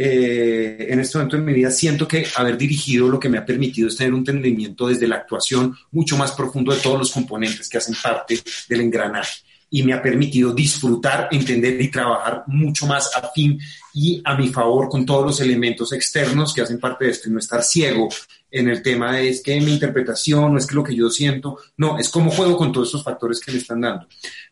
Eh, 0.00 0.86
en 0.90 1.00
este 1.00 1.18
momento 1.18 1.36
en 1.36 1.44
mi 1.44 1.52
vida 1.52 1.72
siento 1.72 2.06
que 2.06 2.24
haber 2.36 2.56
dirigido 2.56 3.08
lo 3.08 3.18
que 3.18 3.28
me 3.28 3.36
ha 3.36 3.44
permitido 3.44 3.88
es 3.88 3.96
tener 3.96 4.12
un 4.12 4.20
entendimiento 4.20 4.86
desde 4.86 5.08
la 5.08 5.16
actuación 5.16 5.76
mucho 5.90 6.16
más 6.16 6.30
profundo 6.30 6.72
de 6.72 6.80
todos 6.80 7.00
los 7.00 7.10
componentes 7.10 7.68
que 7.68 7.78
hacen 7.78 7.96
parte 8.00 8.40
del 8.68 8.82
engranaje. 8.82 9.40
Y 9.70 9.82
me 9.82 9.92
ha 9.92 10.00
permitido 10.00 10.54
disfrutar, 10.54 11.28
entender 11.32 11.80
y 11.82 11.90
trabajar 11.90 12.44
mucho 12.46 12.86
más 12.86 13.10
afín 13.14 13.58
y 13.92 14.22
a 14.24 14.36
mi 14.36 14.48
favor 14.48 14.88
con 14.88 15.04
todos 15.04 15.26
los 15.26 15.40
elementos 15.40 15.92
externos 15.92 16.54
que 16.54 16.62
hacen 16.62 16.78
parte 16.78 17.04
de 17.04 17.10
esto. 17.10 17.28
Y 17.28 17.32
no 17.32 17.40
estar 17.40 17.62
ciego 17.64 18.08
en 18.50 18.68
el 18.68 18.82
tema 18.82 19.12
de 19.12 19.28
es 19.28 19.42
que 19.42 19.60
mi 19.60 19.72
interpretación 19.72 20.52
no 20.52 20.58
es 20.58 20.66
que 20.66 20.74
lo 20.74 20.84
que 20.84 20.94
yo 20.94 21.10
siento, 21.10 21.58
no, 21.76 21.98
es 21.98 22.08
cómo 22.08 22.30
juego 22.30 22.56
con 22.56 22.72
todos 22.72 22.88
esos 22.88 23.04
factores 23.04 23.40
que 23.40 23.52
me 23.52 23.58
están 23.58 23.80
dando. 23.80 24.06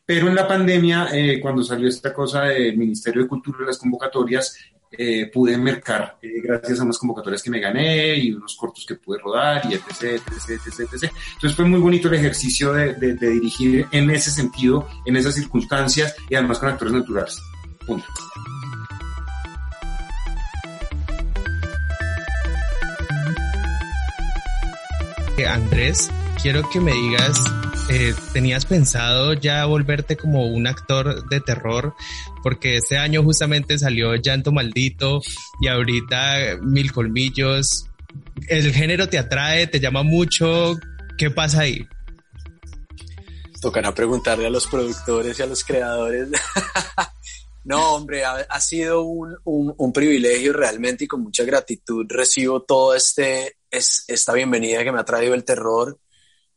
Pero 0.04 0.28
en 0.28 0.34
la 0.34 0.46
pandemia, 0.46 1.08
eh, 1.12 1.40
cuando 1.40 1.62
salió 1.62 1.88
esta 1.88 2.12
cosa 2.12 2.42
del 2.42 2.76
Ministerio 2.76 3.22
de 3.22 3.28
Cultura 3.28 3.58
y 3.62 3.66
las 3.66 3.78
convocatorias, 3.78 4.56
eh, 4.98 5.30
pude 5.32 5.56
mercar 5.58 6.18
eh, 6.22 6.40
gracias 6.42 6.80
a 6.80 6.84
unas 6.84 6.98
convocatorias 6.98 7.42
que 7.42 7.50
me 7.50 7.60
gané 7.60 8.16
y 8.16 8.32
unos 8.32 8.56
cortos 8.56 8.84
que 8.86 8.96
pude 8.96 9.18
rodar 9.18 9.62
y 9.70 9.74
etc, 9.74 10.20
etc, 10.30 10.60
etc, 10.66 10.80
etc. 10.92 11.12
Entonces 11.34 11.54
fue 11.54 11.64
muy 11.64 11.80
bonito 11.80 12.08
el 12.08 12.14
ejercicio 12.14 12.72
de, 12.72 12.94
dirigir 12.94 13.86
en 13.92 14.10
ese 14.10 14.30
sentido, 14.30 14.88
en 15.04 15.16
esas 15.16 15.34
circunstancias 15.34 16.14
y 16.28 16.34
además 16.34 16.58
con 16.58 16.68
actores 16.68 16.94
naturales. 16.94 17.38
Punto. 17.86 18.06
Andrés, 25.48 26.10
quiero 26.42 26.68
que 26.70 26.80
me 26.80 26.92
digas 26.92 27.40
eh, 27.88 28.14
¿tenías 28.32 28.66
pensado 28.66 29.32
ya 29.32 29.64
volverte 29.64 30.16
como 30.16 30.46
un 30.46 30.66
actor 30.66 31.28
de 31.28 31.40
terror? 31.40 31.94
Porque 32.46 32.76
este 32.76 32.96
año 32.96 33.24
justamente 33.24 33.76
salió 33.76 34.14
Llanto 34.14 34.52
Maldito 34.52 35.20
y 35.60 35.66
ahorita 35.66 36.58
Mil 36.62 36.92
Colmillos. 36.92 37.86
¿El 38.46 38.72
género 38.72 39.08
te 39.08 39.18
atrae, 39.18 39.66
te 39.66 39.80
llama 39.80 40.04
mucho? 40.04 40.78
¿Qué 41.18 41.28
pasa 41.28 41.62
ahí? 41.62 41.84
Tocará 43.60 43.92
preguntarle 43.92 44.46
a 44.46 44.50
los 44.50 44.68
productores 44.68 45.36
y 45.36 45.42
a 45.42 45.46
los 45.46 45.64
creadores. 45.64 46.28
no, 47.64 47.96
hombre, 47.96 48.22
ha, 48.24 48.60
sido 48.60 49.02
un, 49.02 49.92
privilegio 49.92 50.52
realmente 50.52 51.02
y 51.02 51.08
con 51.08 51.22
mucha 51.22 51.42
gratitud 51.42 52.06
recibo 52.08 52.62
todo 52.62 52.94
este, 52.94 53.56
es, 53.72 54.04
esta 54.06 54.34
bienvenida 54.34 54.84
que 54.84 54.92
me 54.92 55.00
ha 55.00 55.04
traído 55.04 55.34
el 55.34 55.42
terror 55.42 55.98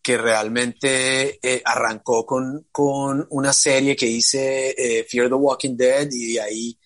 que 0.02 0.18
realmente 0.18 1.40
eh, 1.42 1.62
arrancó 1.66 2.26
con, 2.26 2.68
con, 2.72 3.28
una 3.30 3.54
serie 3.54 3.96
que 3.96 4.08
hice, 4.08 4.76
eh, 4.78 5.06
Fear 5.10 5.30
the 5.30 5.36
Walking 5.36 5.76
Dead, 5.76 6.08
y 6.12 6.34
de 6.34 6.42
ahí 6.42 6.80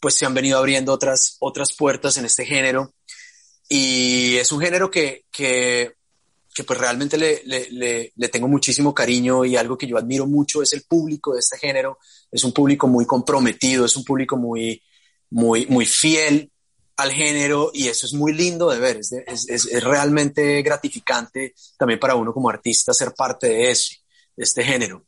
pues 0.00 0.14
se 0.14 0.26
han 0.26 0.34
venido 0.34 0.58
abriendo 0.58 0.92
otras, 0.92 1.36
otras 1.40 1.74
puertas 1.74 2.16
en 2.16 2.26
este 2.26 2.44
género. 2.44 2.94
Y 3.68 4.36
es 4.36 4.52
un 4.52 4.60
género 4.60 4.90
que, 4.90 5.24
que, 5.32 5.92
que 6.54 6.64
pues 6.64 6.78
realmente 6.78 7.16
le, 7.16 7.42
le, 7.44 8.12
le, 8.14 8.28
tengo 8.28 8.46
muchísimo 8.46 8.94
cariño 8.94 9.44
y 9.44 9.56
algo 9.56 9.78
que 9.78 9.86
yo 9.86 9.96
admiro 9.96 10.26
mucho 10.26 10.62
es 10.62 10.74
el 10.74 10.82
público 10.82 11.32
de 11.32 11.40
este 11.40 11.58
género. 11.58 11.98
Es 12.30 12.44
un 12.44 12.52
público 12.52 12.86
muy 12.86 13.06
comprometido, 13.06 13.86
es 13.86 13.96
un 13.96 14.04
público 14.04 14.36
muy, 14.36 14.82
muy, 15.30 15.66
muy 15.66 15.86
fiel 15.86 16.50
al 16.96 17.12
género 17.12 17.70
y 17.72 17.88
eso 17.88 18.06
es 18.06 18.12
muy 18.12 18.32
lindo 18.32 18.70
de 18.70 18.78
ver, 18.78 18.98
es, 18.98 19.12
es, 19.12 19.48
es, 19.48 19.82
realmente 19.82 20.62
gratificante 20.62 21.54
también 21.76 21.98
para 21.98 22.14
uno 22.14 22.32
como 22.32 22.48
artista 22.48 22.94
ser 22.94 23.12
parte 23.14 23.48
de, 23.48 23.70
ese, 23.70 23.96
este 24.36 24.62
género. 24.62 25.04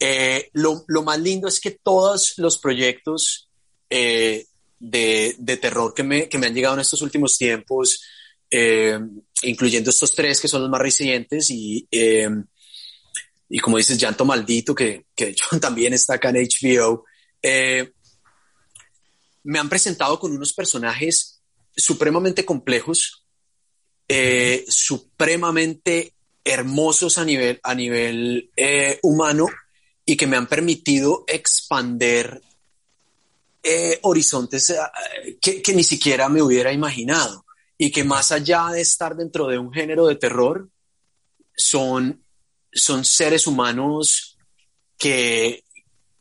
Eh, 0.00 0.50
lo, 0.52 0.84
lo, 0.88 1.02
más 1.02 1.18
lindo 1.18 1.48
es 1.48 1.60
que 1.60 1.72
todos 1.72 2.34
los 2.36 2.58
proyectos 2.58 3.48
eh, 3.88 4.46
de, 4.78 5.34
de, 5.38 5.56
terror 5.56 5.94
que 5.94 6.02
me, 6.02 6.28
que 6.28 6.38
me, 6.38 6.46
han 6.46 6.54
llegado 6.54 6.74
en 6.74 6.80
estos 6.80 7.02
últimos 7.02 7.36
tiempos, 7.36 8.02
eh, 8.50 8.98
incluyendo 9.42 9.90
estos 9.90 10.14
tres 10.14 10.40
que 10.40 10.48
son 10.48 10.62
los 10.62 10.70
más 10.70 10.80
recientes 10.80 11.50
y, 11.50 11.86
y 13.48 13.58
como 13.58 13.78
dices, 13.78 13.98
Llanto 13.98 14.24
Maldito, 14.24 14.74
que, 14.74 15.06
que 15.14 15.26
de 15.26 15.30
hecho 15.32 15.46
también 15.60 15.92
está 15.92 16.14
acá 16.14 16.30
en 16.30 16.36
HBO, 16.36 17.04
me 19.46 19.60
han 19.60 19.68
presentado 19.68 20.18
con 20.18 20.32
unos 20.32 20.52
personajes 20.52 21.40
supremamente 21.74 22.44
complejos, 22.44 23.24
eh, 24.08 24.64
supremamente 24.68 26.14
hermosos 26.44 27.18
a 27.18 27.24
nivel, 27.24 27.60
a 27.62 27.74
nivel 27.74 28.50
eh, 28.56 28.98
humano 29.02 29.46
y 30.04 30.16
que 30.16 30.26
me 30.26 30.36
han 30.36 30.48
permitido 30.48 31.24
expander 31.28 32.42
eh, 33.62 34.00
horizontes 34.02 34.74
que, 35.40 35.62
que, 35.62 35.74
ni 35.74 35.84
siquiera 35.84 36.28
me 36.28 36.42
hubiera 36.42 36.72
imaginado. 36.72 37.44
Y 37.78 37.90
que 37.90 38.04
más 38.04 38.32
allá 38.32 38.68
de 38.72 38.80
estar 38.80 39.16
dentro 39.16 39.46
de 39.46 39.58
un 39.58 39.72
género 39.72 40.06
de 40.06 40.16
terror, 40.16 40.68
son, 41.54 42.24
son 42.72 43.04
seres 43.04 43.46
humanos 43.46 44.38
que, 44.98 45.65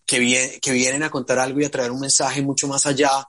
que, 0.06 0.60
que 0.62 0.72
vienen 0.72 1.04
a 1.04 1.10
contar 1.10 1.40
algo 1.40 1.60
y 1.60 1.66
a 1.66 1.72
traer 1.72 1.92
un 1.92 2.00
mensaje 2.00 2.42
mucho 2.42 2.68
más 2.68 2.86
allá 2.86 3.28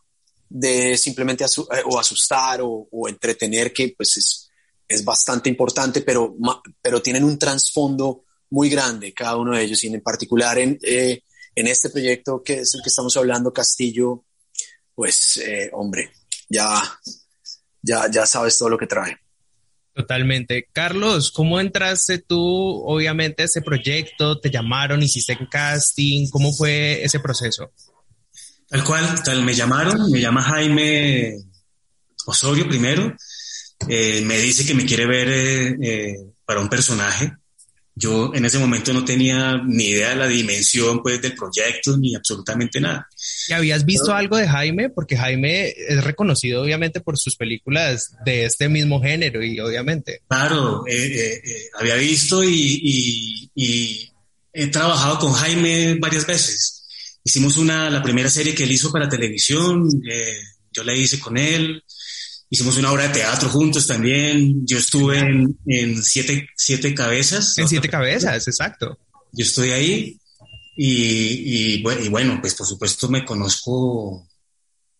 de 0.48 0.96
simplemente 0.96 1.44
eh, 1.44 1.82
o 1.86 1.98
asustar 1.98 2.60
o, 2.60 2.88
o, 2.90 3.08
entretener, 3.08 3.72
que 3.72 3.94
pues 3.96 4.16
es, 4.16 4.50
es 4.86 5.04
bastante 5.04 5.48
importante, 5.48 6.02
pero, 6.02 6.36
pero 6.80 7.02
tienen 7.02 7.24
un 7.24 7.38
trasfondo 7.38 8.24
muy 8.50 8.68
grande 8.68 9.12
cada 9.12 9.36
uno 9.36 9.56
de 9.56 9.64
ellos 9.64 9.82
y 9.82 9.88
en 9.88 10.00
particular 10.00 10.58
en, 10.58 10.78
eh, 10.82 11.22
en 11.54 11.66
este 11.66 11.90
proyecto 11.90 12.42
que 12.42 12.60
es 12.60 12.74
el 12.74 12.82
que 12.82 12.90
estamos 12.90 13.16
hablando, 13.16 13.52
Castillo, 13.52 14.24
pues 14.94 15.38
eh, 15.38 15.70
hombre, 15.72 16.12
ya, 16.48 16.80
ya, 17.82 18.10
ya 18.10 18.26
sabes 18.26 18.56
todo 18.56 18.68
lo 18.68 18.78
que 18.78 18.86
trae. 18.86 19.16
Totalmente. 19.96 20.68
Carlos, 20.74 21.30
¿cómo 21.30 21.58
entraste 21.58 22.18
tú, 22.18 22.38
obviamente, 22.84 23.40
a 23.40 23.46
ese 23.46 23.62
proyecto? 23.62 24.38
¿Te 24.38 24.50
llamaron? 24.50 25.02
¿Hiciste 25.02 25.38
casting? 25.50 26.28
¿Cómo 26.28 26.52
fue 26.52 27.02
ese 27.02 27.18
proceso? 27.18 27.72
Tal 28.68 28.84
cual, 28.84 29.22
tal, 29.24 29.42
me 29.42 29.54
llamaron, 29.54 30.10
me 30.10 30.20
llama 30.20 30.42
Jaime 30.42 31.38
Osorio 32.26 32.68
primero, 32.68 33.16
eh, 33.88 34.20
me 34.20 34.36
dice 34.36 34.66
que 34.66 34.74
me 34.74 34.84
quiere 34.84 35.06
ver 35.06 35.28
eh, 35.30 35.76
eh, 35.80 36.16
para 36.44 36.60
un 36.60 36.68
personaje. 36.68 37.32
Yo 37.98 38.32
en 38.34 38.44
ese 38.44 38.58
momento 38.58 38.92
no 38.92 39.04
tenía 39.04 39.58
ni 39.66 39.86
idea 39.86 40.10
de 40.10 40.16
la 40.16 40.26
dimensión 40.28 41.02
pues, 41.02 41.20
del 41.22 41.34
proyecto 41.34 41.96
ni 41.96 42.14
absolutamente 42.14 42.78
nada. 42.78 43.08
¿Y 43.48 43.54
habías 43.54 43.86
visto 43.86 44.14
algo 44.14 44.36
de 44.36 44.46
Jaime? 44.46 44.90
Porque 44.90 45.16
Jaime 45.16 45.70
es 45.70 46.04
reconocido 46.04 46.62
obviamente 46.62 47.00
por 47.00 47.16
sus 47.16 47.36
películas 47.36 48.12
de 48.26 48.44
este 48.44 48.68
mismo 48.68 49.00
género 49.00 49.42
y 49.42 49.58
obviamente. 49.60 50.20
Claro, 50.28 50.84
había 51.78 51.94
visto 51.96 52.44
y, 52.44 53.50
y 53.54 54.12
he 54.52 54.66
trabajado 54.68 55.18
con 55.18 55.32
Jaime 55.32 55.96
varias 56.00 56.26
veces. 56.26 56.76
Hicimos 57.22 57.56
una, 57.56 57.90
la 57.90 58.02
primera 58.02 58.30
serie 58.30 58.54
que 58.54 58.64
él 58.64 58.72
hizo 58.72 58.90
para 58.90 59.08
televisión, 59.08 59.88
eh, 60.08 60.38
yo 60.72 60.82
la 60.84 60.94
hice 60.94 61.18
con 61.20 61.36
él. 61.36 61.82
Hicimos 62.48 62.76
una 62.76 62.92
obra 62.92 63.08
de 63.08 63.14
teatro 63.14 63.48
juntos 63.48 63.86
también. 63.86 64.64
Yo 64.66 64.78
estuve 64.78 65.18
en, 65.18 66.02
siete, 66.02 66.48
siete 66.56 66.94
cabezas. 66.94 67.58
En 67.58 67.68
siete 67.68 67.88
cabezas, 67.88 68.46
exacto. 68.46 68.98
Yo 69.32 69.44
estoy 69.44 69.70
ahí 69.70 70.20
y, 70.76 71.82
y, 71.82 72.08
bueno, 72.08 72.38
pues 72.40 72.54
por 72.54 72.66
supuesto 72.66 73.08
me 73.08 73.24
conozco, 73.24 74.28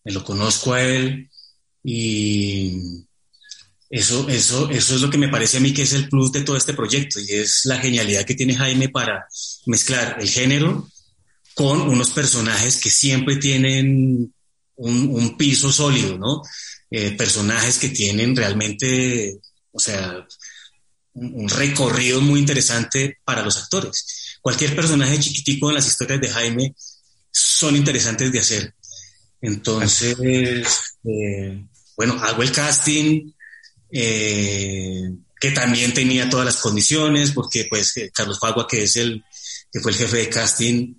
me 0.03 0.11
lo 0.11 0.23
conozco 0.23 0.73
a 0.73 0.81
él 0.81 1.29
y 1.83 3.05
eso, 3.89 4.27
eso, 4.27 4.69
eso 4.69 4.95
es 4.95 5.01
lo 5.01 5.09
que 5.09 5.17
me 5.17 5.29
parece 5.29 5.57
a 5.57 5.59
mí 5.61 5.73
que 5.73 5.83
es 5.83 5.93
el 5.93 6.09
plus 6.09 6.31
de 6.31 6.41
todo 6.41 6.57
este 6.57 6.73
proyecto 6.73 7.19
y 7.19 7.31
es 7.31 7.61
la 7.65 7.77
genialidad 7.77 8.25
que 8.25 8.35
tiene 8.35 8.55
Jaime 8.55 8.89
para 8.89 9.25
mezclar 9.65 10.17
el 10.19 10.27
género 10.27 10.89
con 11.53 11.81
unos 11.81 12.11
personajes 12.11 12.81
que 12.81 12.89
siempre 12.89 13.37
tienen 13.37 14.33
un, 14.77 15.37
piso 15.37 15.71
sólido, 15.71 16.17
¿no? 16.17 16.41
Eh, 16.89 17.11
personajes 17.11 17.77
que 17.77 17.89
tienen 17.89 18.35
realmente, 18.35 19.39
o 19.71 19.79
sea, 19.79 20.25
un, 21.13 21.49
recorrido 21.49 22.21
muy 22.21 22.39
interesante 22.39 23.17
para 23.23 23.43
los 23.43 23.57
actores. 23.57 24.37
Cualquier 24.41 24.75
personaje 24.75 25.19
chiquitico 25.19 25.69
en 25.69 25.75
las 25.75 25.87
historias 25.87 26.21
de 26.21 26.29
Jaime 26.29 26.75
son 27.31 27.75
interesantes 27.75 28.31
de 28.31 28.39
hacer. 28.39 28.73
Entonces, 29.41 30.15
eh, 31.03 31.65
bueno, 31.95 32.13
hago 32.23 32.43
el 32.43 32.51
casting, 32.51 33.31
eh, 33.91 35.11
que 35.39 35.51
también 35.51 35.93
tenía 35.93 36.29
todas 36.29 36.45
las 36.45 36.57
condiciones, 36.57 37.31
porque 37.31 37.67
pues 37.69 37.93
Carlos 38.13 38.39
Pagua, 38.39 38.67
que 38.67 38.83
es 38.83 38.95
el, 38.95 39.23
que 39.71 39.79
fue 39.79 39.91
el 39.91 39.97
jefe 39.97 40.17
de 40.17 40.29
casting, 40.29 40.95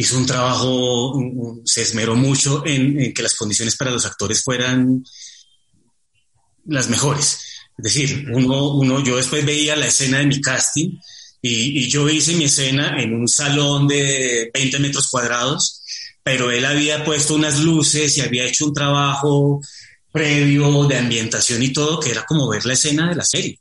hizo 0.00 0.16
un 0.16 0.24
trabajo, 0.24 1.60
se 1.64 1.82
esmeró 1.82 2.16
mucho 2.16 2.62
en, 2.66 3.12
que 3.12 3.22
las 3.22 3.34
condiciones 3.34 3.76
para 3.76 3.90
los 3.90 4.06
actores 4.06 4.42
fueran 4.42 5.04
las 6.64 6.88
mejores. 6.88 7.40
Es 7.76 7.84
decir, 7.84 8.26
uno, 8.32 8.76
uno, 8.76 9.04
yo 9.04 9.16
después 9.16 9.44
veía 9.44 9.76
la 9.76 9.86
escena 9.86 10.18
de 10.18 10.26
mi 10.26 10.40
casting 10.40 10.96
y, 11.42 11.86
yo 11.88 12.08
hice 12.08 12.34
mi 12.34 12.44
escena 12.44 13.00
en 13.02 13.14
un 13.14 13.28
salón 13.28 13.88
de 13.88 14.50
20 14.54 14.78
metros 14.78 15.08
cuadrados, 15.08 15.82
pero 16.22 16.50
él 16.50 16.64
había 16.64 17.04
puesto 17.04 17.34
unas 17.34 17.60
luces 17.60 18.16
y 18.16 18.22
había 18.22 18.46
hecho 18.46 18.66
un 18.66 18.74
trabajo 18.74 19.60
previo 20.10 20.84
de 20.84 20.96
ambientación 20.96 21.62
y 21.62 21.72
todo, 21.74 22.00
que 22.00 22.10
era 22.10 22.24
como 22.24 22.48
ver 22.48 22.64
la 22.64 22.72
escena 22.72 23.10
de 23.10 23.16
la 23.16 23.24
serie. 23.24 23.60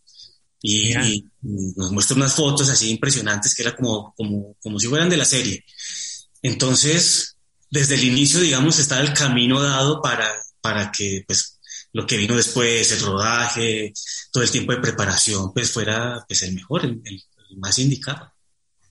Y, 0.61 0.93
nos 1.41 1.91
muestra 1.91 2.15
unas 2.15 2.33
fotos 2.33 2.69
así 2.69 2.89
impresionantes 2.89 3.55
que 3.55 3.61
era 3.61 3.75
como, 3.75 4.13
como, 4.15 4.55
como 4.61 4.79
si 4.79 4.87
fueran 4.87 5.09
de 5.09 5.17
la 5.17 5.25
serie. 5.25 5.63
Entonces, 6.41 7.37
desde 7.69 7.95
el 7.95 8.03
inicio, 8.03 8.39
digamos, 8.39 8.79
estaba 8.79 9.01
el 9.01 9.13
camino 9.13 9.61
dado 9.61 10.01
para, 10.01 10.27
para 10.61 10.91
que, 10.91 11.23
pues, 11.27 11.59
lo 11.93 12.05
que 12.05 12.17
vino 12.17 12.35
después, 12.35 12.91
el 12.91 13.01
rodaje, 13.01 13.93
todo 14.31 14.43
el 14.43 14.51
tiempo 14.51 14.71
de 14.73 14.79
preparación, 14.79 15.53
pues 15.53 15.71
fuera, 15.71 16.23
pues, 16.27 16.41
el 16.43 16.53
mejor, 16.53 16.85
el 16.85 17.23
más 17.57 17.79
indicado. 17.79 18.31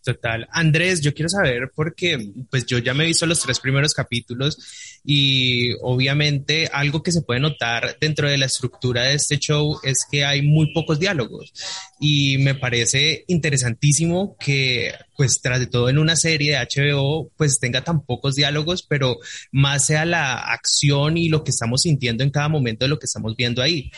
Total. 0.09 0.49
Andrés, 0.53 1.03
yo 1.03 1.13
quiero 1.13 1.29
saber 1.29 1.71
porque 1.75 2.33
pues 2.49 2.65
yo 2.65 2.79
ya 2.79 2.95
me 2.95 3.05
he 3.05 3.09
visto 3.09 3.27
los 3.27 3.43
tres 3.43 3.61
primeros 3.61 3.93
capítulos 3.93 4.57
y 5.05 5.75
obviamente 5.83 6.71
algo 6.73 7.03
que 7.03 7.13
se 7.13 7.21
puede 7.21 7.41
notar 7.41 7.99
dentro 8.01 8.27
de 8.27 8.39
la 8.39 8.47
estructura 8.47 9.03
de 9.03 9.17
este 9.17 9.37
show 9.37 9.79
es 9.83 10.07
que 10.11 10.25
hay 10.25 10.41
muy 10.41 10.73
pocos 10.73 10.99
diálogos 10.99 11.53
y 12.01 12.39
me 12.39 12.55
parece 12.55 13.27
interesantísimo 13.27 14.35
que 14.41 14.95
pues 15.15 15.43
tras 15.43 15.61
de 15.61 15.67
todo 15.67 15.91
en 15.91 15.99
una 15.99 16.17
serie 16.17 16.53
de 16.53 16.67
HBO 16.67 17.31
pues 17.37 17.61
tenga 17.61 17.85
tan 17.85 18.01
pocos 18.01 18.35
diálogos, 18.35 18.83
pero 18.83 19.19
más 19.53 19.85
sea 19.85 20.07
la 20.07 20.37
acción 20.37 21.19
y 21.19 21.29
lo 21.29 21.45
que 21.45 21.51
estamos 21.51 21.83
sintiendo 21.83 22.25
en 22.25 22.31
cada 22.31 22.49
momento 22.49 22.87
de 22.87 22.89
lo 22.89 22.99
que 22.99 23.05
estamos 23.05 23.37
viendo 23.37 23.61
ahí. 23.61 23.91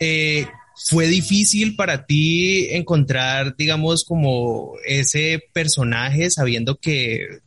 Eh, 0.00 0.48
¿Fue 0.76 1.06
difícil 1.06 1.76
para 1.76 2.04
ti 2.04 2.68
encontrar, 2.70 3.56
digamos, 3.56 4.04
como 4.04 4.72
ese 4.84 5.42
personaje 5.52 6.30
sabiendo 6.30 6.78
que 6.78 7.40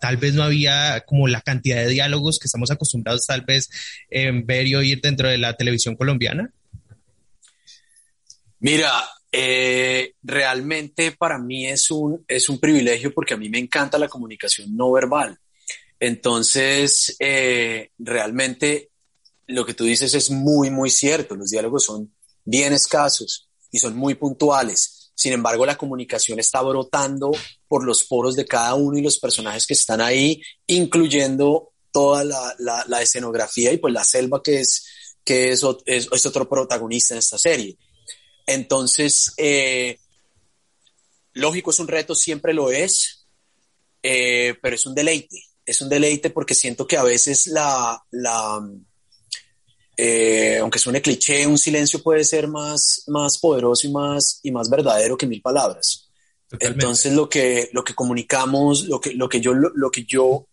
tal 0.00 0.16
vez 0.18 0.34
no 0.34 0.42
había 0.42 1.02
como 1.06 1.26
la 1.28 1.40
cantidad 1.40 1.76
de 1.76 1.88
diálogos 1.88 2.38
que 2.38 2.46
estamos 2.46 2.70
acostumbrados 2.70 3.26
tal 3.26 3.40
vez 3.42 3.70
en 4.10 4.44
ver 4.44 4.66
y 4.66 4.74
oír 4.74 5.00
dentro 5.00 5.28
de 5.28 5.38
la 5.38 5.56
televisión 5.56 5.96
colombiana? 5.96 6.52
Mira, 8.60 8.90
eh, 9.32 10.14
realmente 10.22 11.12
para 11.12 11.38
mí 11.38 11.66
es 11.66 11.90
un, 11.90 12.24
es 12.28 12.48
un 12.48 12.58
privilegio 12.60 13.12
porque 13.12 13.34
a 13.34 13.36
mí 13.36 13.48
me 13.48 13.58
encanta 13.58 13.98
la 13.98 14.08
comunicación 14.08 14.76
no 14.76 14.92
verbal. 14.92 15.38
Entonces, 15.98 17.16
eh, 17.18 17.90
realmente 17.98 18.90
lo 19.46 19.66
que 19.66 19.74
tú 19.74 19.84
dices 19.84 20.14
es 20.14 20.30
muy, 20.30 20.70
muy 20.70 20.90
cierto. 20.90 21.34
Los 21.34 21.50
diálogos 21.50 21.84
son 21.84 22.13
bien 22.44 22.72
escasos 22.72 23.48
y 23.70 23.78
son 23.78 23.96
muy 23.96 24.14
puntuales. 24.14 25.12
Sin 25.14 25.32
embargo, 25.32 25.64
la 25.64 25.78
comunicación 25.78 26.38
está 26.38 26.60
brotando 26.62 27.30
por 27.68 27.84
los 27.84 28.04
poros 28.04 28.36
de 28.36 28.44
cada 28.44 28.74
uno 28.74 28.98
y 28.98 29.02
los 29.02 29.18
personajes 29.18 29.66
que 29.66 29.74
están 29.74 30.00
ahí, 30.00 30.42
incluyendo 30.66 31.72
toda 31.92 32.24
la, 32.24 33.02
escenografía 33.02 33.72
y 33.72 33.78
pues 33.78 33.94
la 33.94 34.04
selva 34.04 34.42
que 34.42 34.60
es, 34.60 34.84
que 35.24 35.52
es, 35.52 35.64
es, 35.86 36.26
otro 36.26 36.48
protagonista 36.48 37.14
en 37.14 37.18
esta 37.18 37.38
serie. 37.38 37.78
Entonces, 38.46 39.32
eh, 39.36 39.98
lógico, 41.32 41.70
es 41.70 41.78
un 41.78 41.88
reto, 41.88 42.14
siempre 42.14 42.52
lo 42.52 42.72
es, 42.72 43.26
eh, 44.02 44.56
pero 44.60 44.74
es 44.74 44.86
un 44.86 44.94
deleite. 44.94 45.44
Es 45.64 45.80
un 45.80 45.88
deleite 45.88 46.30
porque 46.30 46.54
siento 46.54 46.86
que 46.86 46.96
a 46.96 47.04
veces 47.04 47.46
la, 47.46 48.04
la, 48.10 48.60
eh, 49.96 50.58
aunque 50.60 50.78
suene 50.78 51.00
cliché, 51.00 51.46
un 51.46 51.58
silencio 51.58 52.02
puede 52.02 52.24
ser 52.24 52.48
más, 52.48 53.04
más 53.06 53.38
poderoso 53.38 53.86
y 53.86 53.92
más, 53.92 54.40
y 54.42 54.50
más 54.50 54.68
verdadero 54.68 55.16
que 55.16 55.26
mil 55.26 55.40
palabras. 55.40 56.10
Entonces 56.58 57.12
lo 57.12 57.28
que, 57.28 57.70
lo 57.72 57.82
que 57.84 57.94
comunicamos, 57.94 58.84
lo 58.84 59.00
que, 59.00 59.12
lo 59.14 59.28
que 59.28 59.40
yo, 59.40 59.54
lo, 59.54 59.90
que 59.90 60.04
yo 60.04 60.46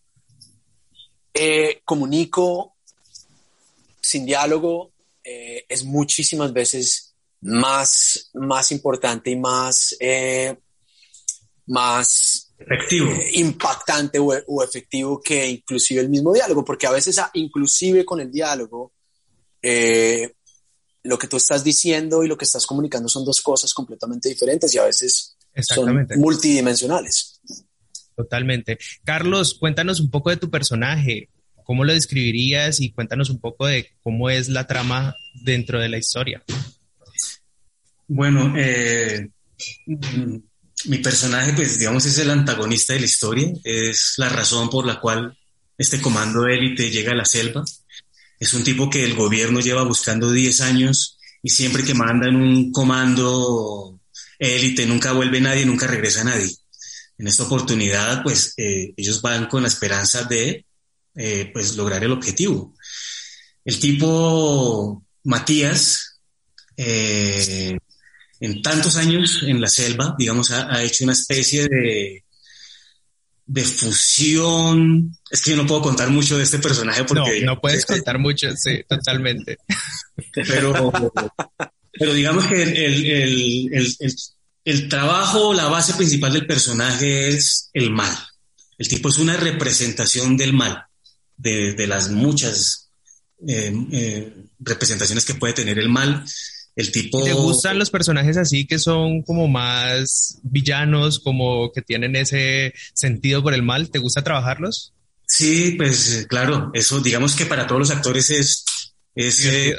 eh, 1.34 1.80
comunico 1.84 2.76
sin 4.00 4.26
diálogo 4.26 4.92
eh, 5.22 5.64
es 5.68 5.84
muchísimas 5.84 6.52
veces 6.52 7.14
más, 7.40 8.30
más 8.34 8.72
importante 8.72 9.30
y 9.30 9.36
más, 9.36 9.96
más 11.66 12.52
efectivo. 12.58 13.12
impactante 13.34 14.18
o, 14.18 14.32
o, 14.46 14.62
efectivo 14.62 15.20
que 15.20 15.46
inclusive 15.46 16.00
el 16.00 16.08
mismo 16.08 16.32
diálogo, 16.32 16.64
porque 16.64 16.86
a 16.86 16.92
veces 16.92 17.20
inclusive 17.34 18.04
con 18.04 18.20
el 18.20 18.30
diálogo 18.30 18.92
eh, 19.62 20.32
lo 21.04 21.18
que 21.18 21.28
tú 21.28 21.36
estás 21.36 21.64
diciendo 21.64 22.22
y 22.22 22.28
lo 22.28 22.36
que 22.36 22.44
estás 22.44 22.66
comunicando 22.66 23.08
son 23.08 23.24
dos 23.24 23.40
cosas 23.40 23.72
completamente 23.74 24.28
diferentes 24.28 24.74
y 24.74 24.78
a 24.78 24.84
veces 24.84 25.36
son 25.60 26.06
multidimensionales. 26.16 27.40
Totalmente. 28.16 28.78
Carlos, 29.04 29.54
cuéntanos 29.54 30.00
un 30.00 30.10
poco 30.10 30.30
de 30.30 30.36
tu 30.36 30.50
personaje. 30.50 31.28
¿Cómo 31.64 31.84
lo 31.84 31.92
describirías? 31.92 32.80
Y 32.80 32.92
cuéntanos 32.92 33.30
un 33.30 33.40
poco 33.40 33.66
de 33.66 33.88
cómo 34.02 34.30
es 34.30 34.48
la 34.48 34.66
trama 34.66 35.14
dentro 35.42 35.80
de 35.80 35.88
la 35.88 35.98
historia. 35.98 36.42
Bueno, 38.08 38.54
eh, 38.56 39.30
mi 39.86 40.98
personaje, 40.98 41.52
pues 41.54 41.78
digamos, 41.78 42.04
es 42.04 42.18
el 42.18 42.30
antagonista 42.30 42.92
de 42.92 43.00
la 43.00 43.06
historia. 43.06 43.52
Es 43.64 44.14
la 44.18 44.28
razón 44.28 44.68
por 44.68 44.86
la 44.86 45.00
cual 45.00 45.36
este 45.78 46.00
comando 46.00 46.46
élite 46.46 46.90
llega 46.90 47.12
a 47.12 47.16
la 47.16 47.24
selva. 47.24 47.64
Es 48.42 48.54
un 48.54 48.64
tipo 48.64 48.90
que 48.90 49.04
el 49.04 49.14
gobierno 49.14 49.60
lleva 49.60 49.84
buscando 49.84 50.32
10 50.32 50.62
años 50.62 51.16
y 51.44 51.50
siempre 51.50 51.84
que 51.84 51.94
mandan 51.94 52.34
un 52.34 52.72
comando 52.72 54.00
élite 54.36 54.84
nunca 54.84 55.12
vuelve 55.12 55.40
nadie, 55.40 55.64
nunca 55.64 55.86
regresa 55.86 56.24
nadie. 56.24 56.52
En 57.18 57.28
esta 57.28 57.44
oportunidad, 57.44 58.20
pues 58.24 58.54
eh, 58.56 58.94
ellos 58.96 59.22
van 59.22 59.46
con 59.46 59.62
la 59.62 59.68
esperanza 59.68 60.24
de 60.24 60.66
eh, 61.14 61.50
pues 61.52 61.76
lograr 61.76 62.02
el 62.02 62.10
objetivo. 62.10 62.74
El 63.64 63.78
tipo 63.78 65.04
Matías, 65.22 66.18
eh, 66.76 67.78
en 68.40 68.60
tantos 68.60 68.96
años 68.96 69.44
en 69.46 69.60
la 69.60 69.68
selva, 69.68 70.16
digamos, 70.18 70.50
ha, 70.50 70.82
hecho 70.82 71.04
una 71.04 71.12
especie 71.12 71.68
de, 71.68 72.24
de 73.52 73.64
fusión. 73.64 75.14
Es 75.30 75.42
que 75.42 75.50
yo 75.50 75.56
no 75.58 75.66
puedo 75.66 75.82
contar 75.82 76.08
mucho 76.08 76.38
de 76.38 76.44
este 76.44 76.58
personaje 76.58 77.04
porque... 77.04 77.40
No, 77.40 77.54
no 77.54 77.60
puedes 77.60 77.84
contar 77.86 78.18
mucho, 78.18 78.48
sí, 78.56 78.82
totalmente. 78.88 79.58
Pero, 80.32 80.90
pero 81.92 82.14
digamos 82.14 82.46
que 82.46 82.62
el, 82.62 82.76
el, 82.76 83.74
el, 83.74 83.96
el, 84.64 84.88
trabajo, 84.88 85.52
la 85.52 85.66
base 85.66 85.92
principal 85.94 86.32
del 86.32 86.46
personaje 86.46 87.28
es 87.28 87.68
el 87.74 87.90
mal. 87.90 88.16
El 88.78 88.88
tipo 88.88 89.10
es 89.10 89.18
una 89.18 89.36
representación 89.36 90.38
del 90.38 90.54
mal, 90.54 90.86
de, 91.36 91.74
de 91.74 91.86
las 91.86 92.08
muchas 92.08 92.90
eh, 93.46 93.70
eh, 93.92 94.34
representaciones 94.60 95.26
que 95.26 95.34
puede 95.34 95.52
tener 95.52 95.78
el 95.78 95.90
mal. 95.90 96.24
El 96.74 96.90
tipo... 96.90 97.22
¿Te 97.22 97.34
gustan 97.34 97.78
los 97.78 97.90
personajes 97.90 98.36
así 98.36 98.66
que 98.66 98.78
son 98.78 99.22
como 99.22 99.48
más 99.48 100.38
villanos, 100.42 101.18
como 101.18 101.70
que 101.72 101.82
tienen 101.82 102.16
ese 102.16 102.72
sentido 102.94 103.42
por 103.42 103.54
el 103.54 103.62
mal? 103.62 103.90
¿Te 103.90 103.98
gusta 103.98 104.22
trabajarlos? 104.22 104.92
Sí, 105.26 105.72
pues 105.76 106.26
claro, 106.28 106.70
eso 106.74 107.00
digamos 107.00 107.34
que 107.34 107.46
para 107.46 107.66
todos 107.66 107.78
los 107.78 107.90
actores 107.90 108.30
es, 108.30 108.64
es 109.14 109.44
eh, 109.46 109.76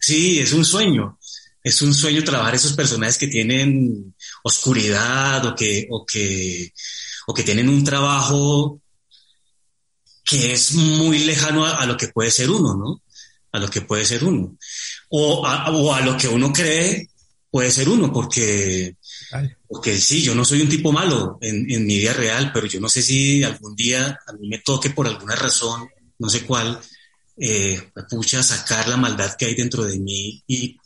sí, 0.00 0.40
es 0.40 0.52
un 0.52 0.64
sueño. 0.64 1.18
Es 1.64 1.80
un 1.82 1.94
sueño 1.94 2.24
trabajar 2.24 2.56
esos 2.56 2.72
personajes 2.72 3.18
que 3.18 3.28
tienen 3.28 4.14
oscuridad 4.42 5.44
o 5.46 5.54
que, 5.54 5.86
o 5.90 6.04
que, 6.04 6.72
o 7.28 7.34
que 7.34 7.44
tienen 7.44 7.68
un 7.68 7.84
trabajo 7.84 8.80
que 10.24 10.52
es 10.52 10.72
muy 10.72 11.20
lejano 11.20 11.64
a, 11.64 11.86
lo 11.86 11.96
que 11.96 12.08
puede 12.08 12.30
ser 12.30 12.50
uno, 12.50 12.74
¿no? 12.74 13.00
A 13.52 13.58
lo 13.58 13.68
que 13.68 13.82
puede 13.82 14.04
ser 14.04 14.24
uno. 14.24 14.56
O 15.10 15.46
a, 15.46 15.70
o 15.70 15.94
a 15.94 16.00
lo 16.00 16.16
que 16.16 16.28
uno 16.28 16.52
cree 16.52 17.08
puede 17.52 17.70
ser 17.70 17.86
uno, 17.90 18.10
porque, 18.10 18.96
porque 19.68 19.98
sí, 19.98 20.22
yo 20.22 20.34
no 20.34 20.42
soy 20.42 20.62
un 20.62 20.70
tipo 20.70 20.90
malo 20.90 21.36
en, 21.42 21.70
en, 21.70 21.86
mi 21.86 21.98
vida 21.98 22.14
real, 22.14 22.50
pero 22.50 22.66
yo 22.66 22.80
no 22.80 22.88
sé 22.88 23.02
si 23.02 23.44
algún 23.44 23.76
día 23.76 24.18
a 24.26 24.32
mí 24.32 24.48
me 24.48 24.60
toque 24.60 24.88
por 24.88 25.06
alguna 25.06 25.36
razón, 25.36 25.86
no 26.18 26.30
sé 26.30 26.46
cuál, 26.46 26.80
eh, 27.36 27.90
pucha, 28.08 28.42
sacar 28.42 28.88
la 28.88 28.96
maldad 28.96 29.36
que 29.36 29.44
hay 29.44 29.54
dentro 29.54 29.84
de 29.84 29.98
mí 29.98 30.42
y, 30.46 30.78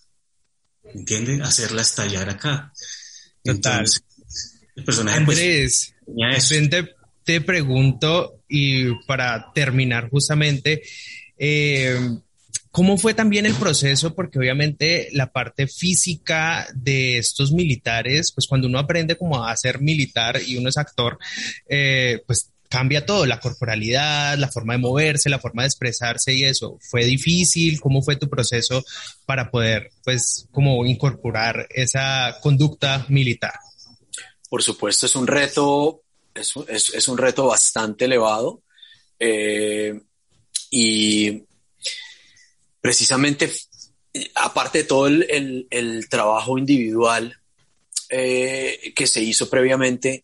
¿entiende? 0.93 1.41
Hacerla 1.41 1.83
estallar 1.83 2.29
acá. 2.31 2.73
Entonces, 3.45 4.03
el 4.75 4.85
personaje 4.85 5.25
pues, 5.25 5.95
Andrés, 6.09 6.49
te, 6.69 6.97
te 7.23 7.41
pregunto, 7.43 8.43
y 8.49 8.93
para 9.07 9.53
terminar 9.53 10.11
justamente, 10.11 10.83
eh, 11.39 11.97
¿Cómo 12.77 12.99
fue 12.99 13.15
también 13.15 13.47
el 13.47 13.55
proceso? 13.55 14.15
Porque 14.15 14.39
obviamente 14.39 15.09
la 15.13 15.33
parte 15.33 15.67
física 15.67 16.69
de 16.75 17.17
estos 17.17 17.51
militares, 17.51 18.33
pues 18.35 18.47
cuando 18.47 18.69
uno 18.69 18.79
aprende 18.79 19.17
como 19.17 19.43
a 19.43 19.57
ser 19.57 19.81
militar 19.81 20.39
y 20.47 20.59
uno 20.59 20.69
es 20.69 20.77
actor, 20.77 21.17
eh, 21.71 22.23
pues 22.27 22.51
cambia 22.69 23.07
todo, 23.07 23.25
la 23.25 23.41
corporalidad, 23.41 24.37
la 24.37 24.49
forma 24.49 24.75
de 24.75 24.81
moverse, 24.81 25.31
la 25.31 25.39
forma 25.39 25.63
de 25.63 25.69
expresarse 25.69 26.35
y 26.35 26.45
eso. 26.45 26.79
¿Fue 26.83 27.07
difícil? 27.07 27.81
¿Cómo 27.81 28.03
fue 28.03 28.17
tu 28.17 28.29
proceso 28.29 28.85
para 29.25 29.51
poder, 29.51 29.89
pues, 30.05 30.47
como 30.51 30.85
incorporar 30.85 31.67
esa 31.71 32.37
conducta 32.43 33.07
militar? 33.09 33.55
Por 34.51 34.63
supuesto, 34.63 35.07
es 35.07 35.17
un 35.17 35.27
reto, 35.27 36.03
es, 36.35 36.53
es, 36.69 36.93
es 36.93 37.09
un 37.09 37.17
reto 37.17 37.47
bastante 37.47 38.05
elevado. 38.05 38.61
Eh, 39.19 39.99
y 40.71 41.47
precisamente, 42.87 43.53
aparte 44.37 44.79
de 44.79 44.85
todo 44.85 45.09
el, 45.09 45.67
el, 45.69 46.09
trabajo 46.09 46.57
individual 46.57 47.35
eh, 48.09 48.93
que 48.95 49.07
se 49.09 49.21
hizo 49.21 49.51
previamente, 49.51 50.23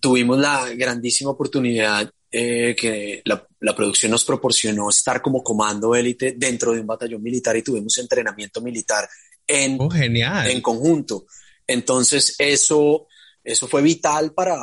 tuvimos 0.00 0.38
la 0.38 0.68
grandísima 0.74 1.30
oportunidad 1.30 2.10
eh, 2.32 2.74
que 2.76 3.22
la, 3.24 3.46
la, 3.60 3.76
producción 3.76 4.10
nos 4.10 4.24
proporcionó 4.24 4.90
estar 4.90 5.22
como 5.22 5.44
comando 5.44 5.94
élite 5.94 6.34
dentro 6.36 6.72
de 6.72 6.80
un 6.80 6.86
batallón 6.88 7.22
militar 7.22 7.56
y 7.56 7.62
tuvimos 7.62 7.96
entrenamiento 7.98 8.60
militar 8.60 9.08
en, 9.46 9.76
oh, 9.80 9.88
genial. 9.88 10.50
en 10.50 10.60
conjunto. 10.60 11.26
Entonces, 11.64 12.34
eso, 12.38 13.06
eso 13.44 13.68
fue 13.68 13.82
vital 13.82 14.32
para, 14.32 14.58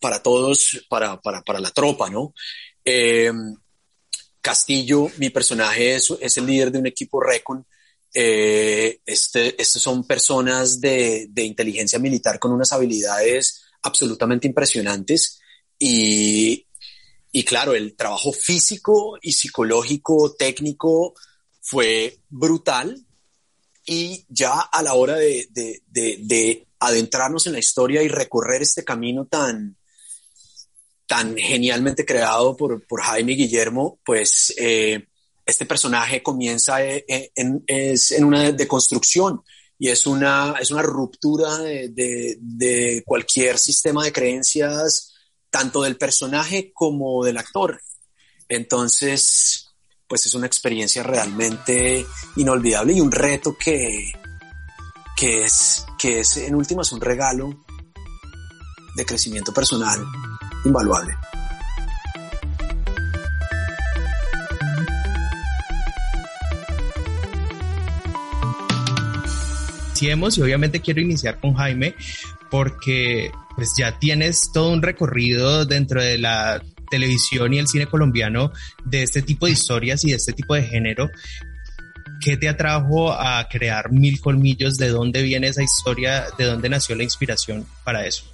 para 0.00 0.22
todos, 0.22 0.86
para, 0.88 1.20
para, 1.20 1.42
para 1.42 1.60
la 1.60 1.70
tropa, 1.70 2.08
¿no? 2.08 2.32
Eh, 2.82 3.30
Castillo, 4.44 5.10
mi 5.16 5.30
personaje 5.30 5.94
es, 5.94 6.36
el 6.36 6.44
líder 6.44 6.70
de 6.70 6.78
un 6.78 6.86
equipo 6.86 7.18
Recon. 7.18 7.66
Eh, 8.12 9.00
este, 9.06 9.60
estos 9.60 9.80
son 9.80 10.06
personas 10.06 10.82
de, 10.82 11.30
inteligencia 11.34 11.98
militar 11.98 12.38
con 12.38 12.52
unas 12.52 12.70
habilidades 12.74 13.64
absolutamente 13.80 14.46
impresionantes 14.46 15.40
y, 15.78 16.66
y 17.32 17.44
claro, 17.44 17.74
el 17.74 17.96
trabajo 17.96 18.34
físico 18.34 19.16
y 19.22 19.32
psicológico, 19.32 20.34
técnico 20.38 21.14
fue 21.62 22.18
brutal 22.28 23.02
y 23.86 24.26
ya 24.28 24.60
a 24.60 24.82
la 24.82 24.92
hora 24.92 25.16
de, 25.16 25.48
de 25.90 26.66
adentrarnos 26.80 27.46
en 27.46 27.54
la 27.54 27.60
historia 27.60 28.02
y 28.02 28.08
recorrer 28.08 28.60
este 28.60 28.84
camino 28.84 29.24
tan, 29.24 29.78
tan 31.14 31.36
genialmente 31.36 32.04
creado 32.04 32.56
por, 32.56 32.84
por 32.88 33.00
Jaime 33.00 33.34
Guillermo, 33.34 34.00
pues 34.04 34.52
eh, 34.58 35.06
este 35.46 35.64
personaje 35.64 36.24
comienza 36.24 36.84
eh, 36.84 37.04
eh, 37.06 37.30
en, 37.36 37.62
es 37.68 38.10
en 38.10 38.24
una 38.24 38.50
deconstrucción 38.50 39.40
y 39.78 39.90
es 39.90 40.08
una, 40.08 40.56
es 40.60 40.72
una 40.72 40.82
ruptura 40.82 41.58
de, 41.58 41.90
de, 41.90 42.36
de, 42.40 43.04
cualquier 43.06 43.58
sistema 43.58 44.02
de 44.02 44.12
creencias, 44.12 45.14
tanto 45.50 45.82
del 45.82 45.96
personaje 45.98 46.72
como 46.74 47.24
del 47.24 47.38
actor. 47.38 47.80
Entonces, 48.48 49.68
pues 50.08 50.26
es 50.26 50.34
una 50.34 50.48
experiencia 50.48 51.04
realmente 51.04 52.04
inolvidable 52.34 52.94
y 52.94 53.00
un 53.00 53.12
reto 53.12 53.56
que, 53.56 54.10
que, 55.16 55.44
es, 55.44 55.86
que 55.96 56.18
es 56.18 56.38
en 56.38 56.56
últimas 56.56 56.90
un 56.90 57.00
regalo 57.00 57.64
de 58.96 59.06
crecimiento 59.06 59.54
personal 59.54 60.04
invaluable. 60.64 61.14
y 70.04 70.42
obviamente 70.42 70.80
quiero 70.80 71.00
iniciar 71.00 71.40
con 71.40 71.54
Jaime 71.54 71.94
porque 72.50 73.30
pues 73.56 73.72
ya 73.78 73.98
tienes 73.98 74.50
todo 74.52 74.70
un 74.70 74.82
recorrido 74.82 75.64
dentro 75.64 76.02
de 76.02 76.18
la 76.18 76.62
televisión 76.90 77.54
y 77.54 77.58
el 77.58 77.68
cine 77.68 77.86
colombiano 77.86 78.52
de 78.84 79.02
este 79.02 79.22
tipo 79.22 79.46
de 79.46 79.52
historias 79.52 80.04
y 80.04 80.10
de 80.10 80.16
este 80.16 80.32
tipo 80.32 80.54
de 80.54 80.62
género. 80.62 81.10
¿Qué 82.20 82.36
te 82.36 82.48
atrajo 82.48 83.12
a 83.12 83.48
crear 83.48 83.90
Mil 83.92 84.20
Colmillos? 84.20 84.76
¿De 84.76 84.88
dónde 84.88 85.22
viene 85.22 85.48
esa 85.48 85.62
historia? 85.62 86.26
¿De 86.36 86.44
dónde 86.44 86.68
nació 86.68 86.94
la 86.96 87.02
inspiración 87.02 87.66
para 87.82 88.06
eso? 88.06 88.24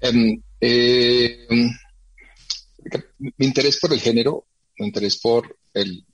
Em, 0.00 0.40
eh, 0.64 1.44
mi 3.18 3.46
interés 3.46 3.80
por 3.80 3.92
el 3.92 4.00
género, 4.00 4.46
mi 4.78 4.86
interés 4.86 5.18
por 5.18 5.58
el, 5.74 6.04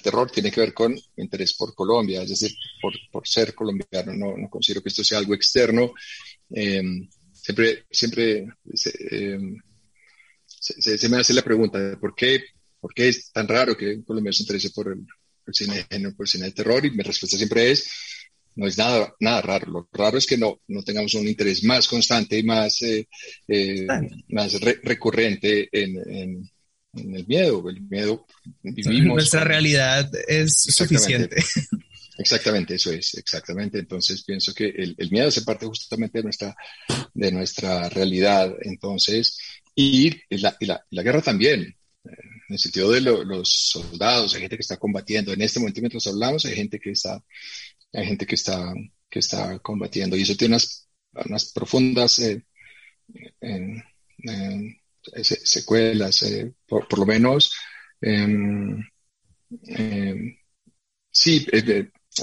terror 0.00 0.30
tiene 0.30 0.52
que 0.52 0.60
ver 0.60 0.72
con 0.72 0.92
mi 0.92 1.02
interés 1.16 1.54
por 1.54 1.74
Colombia, 1.74 2.22
es 2.22 2.30
decir, 2.30 2.52
por, 2.80 2.94
por 3.10 3.26
ser 3.26 3.52
colombiano. 3.52 4.14
No, 4.14 4.36
no, 4.36 4.48
considero 4.48 4.80
que 4.80 4.90
esto 4.90 5.02
sea 5.02 5.18
algo 5.18 5.34
externo. 5.34 5.92
Em, 6.50 7.08
siempre 7.32 7.84
siempre 7.90 8.46
em, 9.10 9.60
se, 10.46 10.98
se, 10.98 11.08
me 11.08 11.16
hace 11.16 11.34
la 11.34 11.42
pregunta 11.42 11.78
de 11.78 11.96
por 11.96 12.14
qué, 12.14 12.44
por 12.80 12.94
qué 12.94 13.08
es 13.08 13.32
tan 13.32 13.48
raro 13.48 13.76
que 13.76 13.94
un 13.94 14.02
colombiano 14.02 14.32
se 14.32 14.44
interese 14.44 14.70
por 14.70 14.92
el, 14.92 15.04
cine, 15.52 15.84
por 16.16 16.26
el 16.26 16.28
cine 16.28 16.44
de 16.46 16.52
terror 16.52 16.86
y 16.86 16.92
mi 16.92 17.02
respuesta 17.02 17.36
siempre 17.36 17.72
es 17.72 17.90
no 18.56 18.66
es 18.66 18.76
nada, 18.78 19.14
nada 19.20 19.42
raro. 19.42 19.70
Lo 19.70 19.88
raro 19.92 20.18
es 20.18 20.26
que 20.26 20.36
no, 20.36 20.60
no 20.68 20.82
tengamos 20.82 21.14
un 21.14 21.28
interés 21.28 21.62
más 21.62 21.86
constante 21.86 22.38
y 22.38 22.42
más, 22.42 22.82
eh, 22.82 23.06
eh, 23.46 23.86
más 24.28 24.60
recurrente 24.82 25.68
en, 25.70 25.96
en, 26.10 26.50
el 27.14 27.26
miedo. 27.26 27.68
El 27.68 27.82
miedo 27.82 28.26
vivimos. 28.62 29.16
Nuestra 29.16 29.44
realidad 29.44 30.10
es 30.26 30.54
suficiente. 30.62 31.36
Exactamente, 32.18 32.76
eso 32.76 32.90
es, 32.90 33.12
exactamente. 33.14 33.78
Entonces 33.78 34.24
pienso 34.24 34.54
que 34.54 34.68
el, 34.68 34.94
el, 34.96 35.10
miedo 35.10 35.28
hace 35.28 35.42
parte 35.42 35.66
justamente 35.66 36.18
de 36.18 36.24
nuestra, 36.24 36.56
de 37.12 37.30
nuestra 37.30 37.90
realidad. 37.90 38.54
Entonces, 38.62 39.38
y 39.74 40.10
la, 40.30 40.56
y 40.58 40.64
la, 40.64 40.82
la 40.88 41.02
guerra 41.02 41.20
también 41.20 41.76
en 42.48 42.54
el 42.54 42.58
sentido 42.58 42.90
de 42.90 43.00
los 43.00 43.48
soldados, 43.48 44.34
hay 44.34 44.42
gente 44.42 44.56
que 44.56 44.62
está 44.62 44.76
combatiendo. 44.76 45.32
En 45.32 45.42
este 45.42 45.58
momento, 45.58 45.80
mientras 45.80 46.06
hablamos, 46.06 46.44
hay 46.44 46.54
gente 46.54 46.78
que 46.78 46.90
está 46.90 47.22
hay 47.92 48.06
gente 48.06 48.26
que 48.26 48.34
está, 48.34 48.72
que 49.08 49.18
está 49.20 49.58
combatiendo 49.60 50.16
y 50.16 50.22
eso 50.22 50.36
tiene 50.36 50.54
unas, 50.54 50.88
unas 51.12 51.52
profundas 51.52 52.18
eh, 52.18 52.42
secuelas, 55.22 56.22
eh, 56.22 56.52
por, 56.66 56.88
por, 56.88 56.98
lo 57.00 57.06
menos. 57.06 57.52
Em, 58.00 58.82
em, 59.62 60.36
sí, 61.10 61.46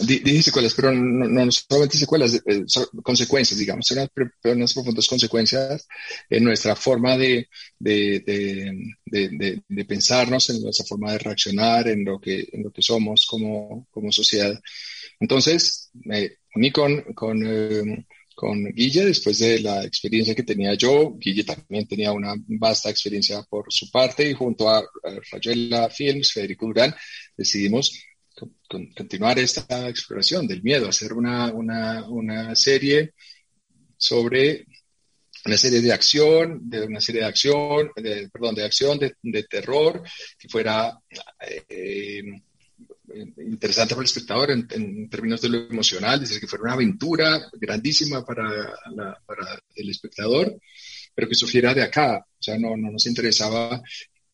dije 0.01 0.43
secuelas, 0.43 0.73
pero 0.73 0.91
no, 0.91 1.27
no 1.27 1.51
solamente 1.51 1.97
secuelas, 1.97 2.41
eh, 2.45 2.63
consecuencias, 3.03 3.60
digamos, 3.60 3.89
unas, 3.91 4.10
unas 4.43 4.73
profundas 4.73 5.08
consecuencias 5.08 5.88
en 6.29 6.43
nuestra 6.43 6.75
forma 6.75 7.17
de, 7.17 7.47
de, 7.77 8.23
de, 9.06 9.62
de, 9.67 9.86
pensarnos, 9.86 10.49
en 10.49 10.62
nuestra 10.62 10.86
forma 10.86 11.12
de 11.12 11.19
reaccionar, 11.19 11.88
en 11.88 12.03
lo 12.06 12.19
que, 12.19 12.47
en 12.51 12.63
lo 12.63 12.71
que 12.71 12.82
somos 12.82 13.25
como, 13.25 13.88
como 13.91 14.12
sociedad. 14.12 14.60
Entonces, 15.19 15.91
me 15.93 16.38
uní 16.56 16.71
con, 16.71 17.01
con, 17.13 17.43
eh, 17.45 18.06
con 18.36 18.65
Guille 18.73 19.06
después 19.06 19.38
de 19.39 19.60
la 19.60 19.84
experiencia 19.84 20.34
que 20.34 20.43
tenía 20.43 20.73
yo. 20.73 21.15
Guille 21.19 21.43
también 21.43 21.88
tenía 21.88 22.12
una 22.12 22.34
vasta 22.47 22.89
experiencia 22.89 23.43
por 23.43 23.65
su 23.69 23.91
parte 23.91 24.27
y 24.27 24.34
junto 24.34 24.69
a, 24.69 24.79
a 24.79 24.86
Rayuela 25.32 25.89
Films, 25.89 26.32
Federico 26.32 26.65
Durán, 26.65 26.95
decidimos 27.38 27.93
continuar 28.67 29.39
esta 29.39 29.88
exploración 29.89 30.48
del 30.48 30.63
miedo, 30.63 30.89
hacer 30.89 31.13
una, 31.13 31.52
una, 31.54 32.08
una 32.08 32.56
serie 32.56 33.13
sobre 33.98 34.65
una 35.46 35.58
serie 35.58 35.82
de 35.82 35.91
acción, 35.91 36.69
de 36.69 36.84
una 36.84 37.02
serie 37.02 37.22
de 37.22 37.28
acción, 37.28 37.91
de, 37.96 38.30
perdón, 38.30 38.56
de 38.56 38.63
acción, 38.63 38.98
de, 38.98 39.15
de 39.22 39.43
terror, 39.43 40.02
que 40.39 40.48
fuera 40.48 40.98
eh, 41.48 42.24
interesante 43.38 43.93
para 43.93 44.04
el 44.04 44.08
espectador 44.08 44.52
en, 44.52 44.67
en, 44.72 45.10
términos 45.10 45.41
de 45.41 45.50
lo 45.50 45.58
emocional, 45.69 46.15
es 46.15 46.30
decir, 46.30 46.39
que 46.39 46.48
fuera 46.48 46.63
una 46.63 46.74
aventura 46.74 47.50
grandísima 47.54 48.24
para, 48.26 48.74
la, 48.96 49.22
para 49.26 49.62
el 49.76 49.89
espectador, 49.89 50.58
pero 51.13 51.28
que 51.28 51.36
surgiera 51.36 51.74
de 51.74 51.84
acá. 51.84 52.26
O 52.26 52.43
sea, 52.43 52.58
no, 52.58 52.76
no 52.78 52.91
nos 52.91 53.06
interesaba 53.06 53.82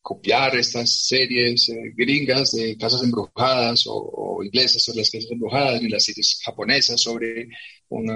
copiar 0.01 0.55
estas 0.55 1.05
series 1.07 1.69
eh, 1.69 1.93
gringas 1.95 2.51
de 2.51 2.77
casas 2.77 3.03
embrujadas 3.03 3.85
o, 3.87 3.93
o, 3.93 4.43
inglesas 4.43 4.81
sobre 4.81 4.99
las 4.99 5.09
casas 5.09 5.31
embrujadas, 5.31 5.81
ni 5.81 5.89
las 5.89 6.03
series 6.03 6.39
japonesas 6.43 7.01
sobre 7.01 7.47
un, 7.89 8.09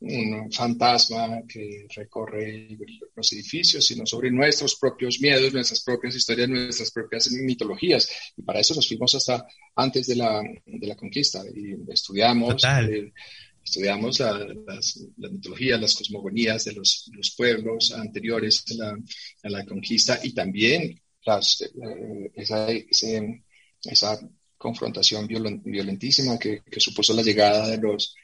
un, 0.00 0.52
fantasma 0.52 1.42
que 1.48 1.86
recorre 1.94 2.76
los 3.14 3.32
edificios, 3.32 3.86
sino 3.86 4.04
sobre 4.06 4.30
nuestros 4.30 4.76
propios 4.76 5.20
miedos, 5.20 5.52
nuestras 5.52 5.82
propias 5.82 6.16
historias, 6.16 6.48
nuestras 6.48 6.90
propias 6.90 7.30
mitologías. 7.30 8.08
Y 8.36 8.42
para 8.42 8.60
eso 8.60 8.74
nos 8.74 8.88
fuimos 8.88 9.14
hasta 9.14 9.46
antes 9.76 10.06
de 10.08 10.16
la, 10.16 10.42
de 10.66 10.86
la 10.86 10.96
conquista 10.96 11.42
y 11.54 11.76
estudiamos. 11.90 12.64
Eh, 12.64 13.12
estudiamos 13.62 14.18
la, 14.18 14.38
las, 14.66 15.06
las, 15.18 15.32
mitologías, 15.32 15.80
las 15.80 15.94
cosmogonías 15.94 16.64
de 16.64 16.72
los, 16.72 17.10
los 17.12 17.34
pueblos 17.36 17.92
anteriores 17.92 18.64
a 18.70 18.74
la, 18.74 18.98
a 19.44 19.48
la, 19.50 19.66
conquista 19.66 20.18
y 20.22 20.32
también 20.32 20.98
las, 21.24 21.60
eh, 21.62 22.30
esa, 22.34 22.70
ese, 22.70 23.44
esa, 23.84 24.18
confrontación 24.56 25.26
violentísima 25.26 26.38
que, 26.38 26.60
que, 26.70 26.80
supuso 26.80 27.14
la 27.14 27.22
llegada 27.22 27.66
de 27.66 27.78
los, 27.78 28.14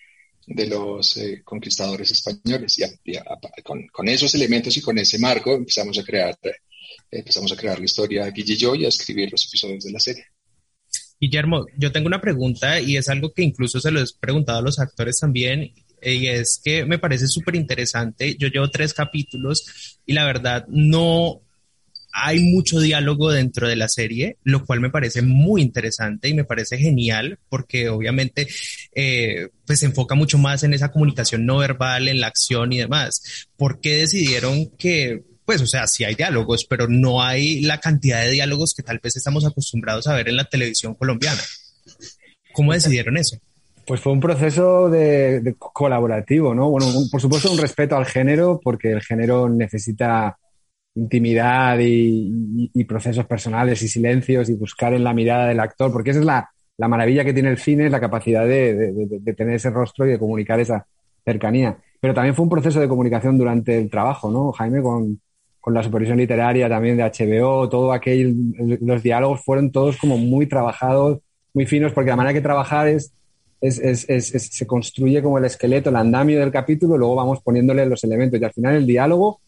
de 0.46 0.66
los 0.66 1.16
eh, 1.16 1.40
conquistadores 1.42 2.10
españoles. 2.10 2.78
Y, 2.78 2.84
a, 2.84 2.88
y 3.04 3.16
a, 3.16 3.24
con, 3.64 3.86
con, 3.88 4.06
esos 4.06 4.34
elementos 4.34 4.76
y 4.76 4.82
con 4.82 4.98
ese 4.98 5.18
marco 5.18 5.54
empezamos 5.54 5.98
a 5.98 6.04
crear, 6.04 6.38
eh, 6.42 6.52
empezamos 7.10 7.52
a 7.52 7.56
crear 7.56 7.78
la 7.78 7.86
historia 7.86 8.30
Guille 8.30 8.52
y 8.52 8.56
yo 8.58 8.74
y 8.74 8.84
a 8.84 8.88
escribir 8.88 9.32
los 9.32 9.46
episodios 9.46 9.84
de 9.84 9.92
la 9.92 9.98
serie. 9.98 10.26
Guillermo, 11.18 11.64
yo 11.78 11.90
tengo 11.90 12.06
una 12.06 12.20
pregunta 12.20 12.82
y 12.82 12.98
es 12.98 13.08
algo 13.08 13.32
que 13.32 13.42
incluso 13.42 13.80
se 13.80 13.90
lo 13.90 14.02
he 14.02 14.04
preguntado 14.20 14.58
a 14.58 14.62
los 14.62 14.78
actores 14.78 15.18
también 15.18 15.72
y 16.02 16.26
es 16.26 16.60
que 16.62 16.84
me 16.84 16.98
parece 16.98 17.26
súper 17.26 17.56
interesante. 17.56 18.36
Yo 18.38 18.48
llevo 18.48 18.70
tres 18.70 18.92
capítulos 18.92 19.98
y 20.04 20.12
la 20.12 20.26
verdad 20.26 20.66
no 20.68 21.45
hay 22.18 22.40
mucho 22.40 22.80
diálogo 22.80 23.30
dentro 23.30 23.68
de 23.68 23.76
la 23.76 23.88
serie, 23.88 24.38
lo 24.42 24.64
cual 24.64 24.80
me 24.80 24.88
parece 24.88 25.20
muy 25.20 25.60
interesante 25.60 26.28
y 26.28 26.34
me 26.34 26.44
parece 26.44 26.78
genial 26.78 27.38
porque 27.50 27.90
obviamente 27.90 28.48
eh, 28.94 29.48
pues 29.66 29.80
se 29.80 29.86
enfoca 29.86 30.14
mucho 30.14 30.38
más 30.38 30.62
en 30.62 30.72
esa 30.72 30.90
comunicación 30.90 31.44
no 31.44 31.58
verbal, 31.58 32.08
en 32.08 32.20
la 32.20 32.28
acción 32.28 32.72
y 32.72 32.78
demás. 32.78 33.48
¿Por 33.58 33.80
qué 33.80 33.98
decidieron 33.98 34.70
que 34.78 35.24
pues, 35.44 35.60
o 35.60 35.66
sea, 35.66 35.86
sí 35.86 36.02
hay 36.02 36.16
diálogos, 36.16 36.64
pero 36.64 36.88
no 36.88 37.22
hay 37.22 37.60
la 37.60 37.78
cantidad 37.78 38.22
de 38.22 38.30
diálogos 38.30 38.74
que 38.74 38.82
tal 38.82 38.98
vez 39.00 39.14
estamos 39.14 39.44
acostumbrados 39.44 40.08
a 40.08 40.14
ver 40.14 40.28
en 40.28 40.36
la 40.36 40.44
televisión 40.44 40.94
colombiana. 40.94 41.40
¿Cómo 42.52 42.72
decidieron 42.72 43.16
eso? 43.16 43.36
Pues 43.86 44.00
fue 44.00 44.12
un 44.12 44.18
proceso 44.18 44.90
de, 44.90 45.40
de 45.40 45.54
colaborativo, 45.54 46.52
¿no? 46.52 46.68
Bueno, 46.70 46.88
un, 46.88 47.08
por 47.08 47.20
supuesto 47.20 47.52
un 47.52 47.58
respeto 47.58 47.96
al 47.96 48.06
género, 48.06 48.58
porque 48.60 48.90
el 48.90 49.02
género 49.02 49.48
necesita 49.48 50.36
intimidad 50.96 51.78
y, 51.80 52.84
procesos 52.84 53.26
personales 53.26 53.82
y 53.82 53.88
silencios 53.88 54.48
y 54.48 54.54
buscar 54.54 54.94
en 54.94 55.04
la 55.04 55.12
mirada 55.12 55.48
del 55.48 55.60
actor, 55.60 55.92
porque 55.92 56.10
esa 56.10 56.20
es 56.20 56.26
la, 56.26 56.50
la 56.78 56.88
maravilla 56.88 57.24
que 57.24 57.34
tiene 57.34 57.50
el 57.50 57.58
cine, 57.58 57.86
es 57.86 57.92
la 57.92 58.00
capacidad 58.00 58.46
de, 58.46 58.74
de, 58.74 59.06
de, 59.20 59.34
tener 59.34 59.54
ese 59.54 59.70
rostro 59.70 60.06
y 60.06 60.10
de 60.10 60.18
comunicar 60.18 60.58
esa 60.60 60.86
cercanía. 61.24 61.76
Pero 62.00 62.14
también 62.14 62.34
fue 62.34 62.44
un 62.44 62.48
proceso 62.48 62.80
de 62.80 62.88
comunicación 62.88 63.36
durante 63.36 63.78
el 63.78 63.90
trabajo, 63.90 64.30
¿no, 64.30 64.52
Jaime? 64.52 64.80
Con, 64.82 65.20
con 65.60 65.74
la 65.74 65.82
supervisión 65.82 66.16
literaria 66.16 66.68
también 66.68 66.96
de 66.96 67.02
HBO, 67.02 67.68
todo 67.68 67.92
aquel, 67.92 68.36
los 68.80 69.02
diálogos 69.02 69.42
fueron 69.44 69.72
todos 69.72 69.96
como 69.96 70.16
muy 70.16 70.46
trabajados, 70.46 71.18
muy 71.52 71.66
finos, 71.66 71.92
porque 71.92 72.10
la 72.10 72.16
manera 72.16 72.32
que 72.32 72.40
trabajar 72.40 72.86
es, 72.86 73.12
es, 73.60 73.80
es, 73.80 74.08
es, 74.08 74.30
se 74.30 74.66
construye 74.66 75.20
como 75.22 75.38
el 75.38 75.44
esqueleto, 75.44 75.90
el 75.90 75.96
andamio 75.96 76.38
del 76.38 76.52
capítulo, 76.52 76.96
luego 76.96 77.16
vamos 77.16 77.42
poniéndole 77.42 77.84
los 77.84 78.04
elementos 78.04 78.40
y 78.40 78.44
al 78.44 78.52
final 78.52 78.76
el 78.76 78.86
diálogo 78.86 79.40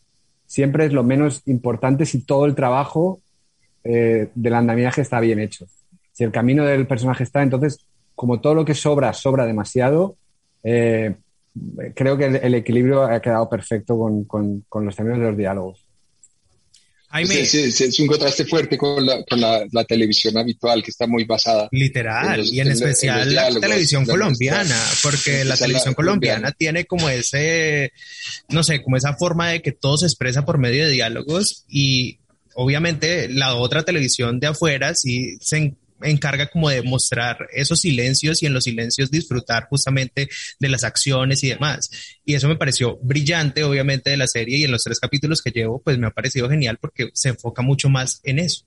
siempre 0.49 0.87
es 0.87 0.93
lo 0.93 1.05
menos 1.05 1.43
importante 1.47 2.07
si 2.07 2.23
todo 2.23 2.47
el 2.47 2.57
trabajo 2.57 3.21
eh, 3.85 4.31
del 4.35 4.55
andamiaje 4.55 5.03
está 5.03 5.21
bien 5.21 5.39
hecho. 5.39 5.67
Si 6.13 6.25
el 6.25 6.33
camino 6.33 6.65
del 6.65 6.87
personaje 6.87 7.23
está, 7.23 7.43
entonces, 7.43 7.87
como 8.17 8.41
todo 8.41 8.55
lo 8.55 8.65
que 8.65 8.75
sobra, 8.75 9.13
sobra 9.13 9.47
demasiado, 9.47 10.17
eh, 10.65 11.15
creo 11.95 12.17
que 12.17 12.27
el, 12.27 12.55
equilibrio 12.55 13.03
ha 13.03 13.21
quedado 13.21 13.49
perfecto 13.49 13.97
con, 13.99 14.25
con, 14.25 14.65
con 14.69 14.85
los 14.85 14.97
términos 14.97 15.21
de 15.21 15.27
los 15.27 15.37
diálogos. 15.37 15.88
Jaime, 17.11 17.47
sí, 17.47 17.59
es 17.59 17.99
un 18.01 18.07
contraste 18.07 18.45
fuerte 18.45 18.77
con, 18.77 19.05
la, 19.05 19.25
con 19.25 19.41
la, 19.41 19.65
la, 19.73 19.85
televisión 19.85 20.37
habitual 20.37 20.83
que 20.83 20.91
está 20.91 21.07
muy 21.07 21.25
basada. 21.25 21.69
Literal, 21.73 22.35
en 22.35 22.37
los, 22.39 22.53
y 22.53 22.61
en, 22.61 22.67
en 22.67 22.73
especial 22.75 23.29
en 23.29 23.35
la 23.35 23.61
televisión 23.61 24.05
colombiana, 24.05 24.79
porque 25.03 25.43
la 25.47 25.57
televisión 25.57 25.95
colombiana, 25.95 26.41
colombiana 26.41 26.53
tiene 26.53 26.85
como 26.85 27.09
ese, 27.09 27.93
no 28.51 28.63
sé, 28.63 28.83
como 28.83 28.99
esa 28.99 29.15
forma 29.15 29.49
de 29.49 29.63
que 29.63 29.73
todo 29.73 29.97
se 29.97 30.07
expresa 30.07 30.45
por 30.45 30.59
medio 30.59 30.85
de 30.85 30.91
diálogos 30.91 31.65
y 31.69 32.19
obviamente 32.55 33.29
la 33.29 33.55
otra 33.55 33.85
televisión 33.85 34.39
de 34.39 34.49
afuera 34.49 34.95
sí 34.95 35.39
se 35.41 35.75
encarga 36.03 36.49
como 36.49 36.69
de 36.69 36.83
mostrar 36.83 37.49
esos 37.53 37.81
silencios 37.81 38.43
y 38.43 38.47
en 38.47 38.55
los 38.55 38.65
silencios 38.65 39.11
disfrutar 39.11 39.67
justamente 39.69 40.29
de 40.59 40.69
las 40.69 40.85
acciones 40.85 41.43
y 41.45 41.49
demás. 41.49 41.91
Y 42.25 42.35
eso 42.35 42.49
me 42.49 42.57
pareció 42.57 42.99
brillante, 43.03 43.65
obviamente, 43.65 44.11
de 44.11 44.17
la 44.17 44.27
serie 44.27 44.59
y 44.59 44.65
en 44.65 44.73
los 44.73 44.85
tres 44.85 45.01
capítulos 45.01 45.43
que 45.43 45.51
llevo, 45.51 45.81
pues 45.81 45.99
me 45.99 46.07
ha 46.07 46.11
parecido 46.11 46.49
genial 46.49 46.79
porque 46.81 47.11
se 47.13 47.31
enfoca 47.31 47.63
mucho 47.63 47.89
más 47.89 48.21
en 48.25 48.39
eso. 48.39 48.65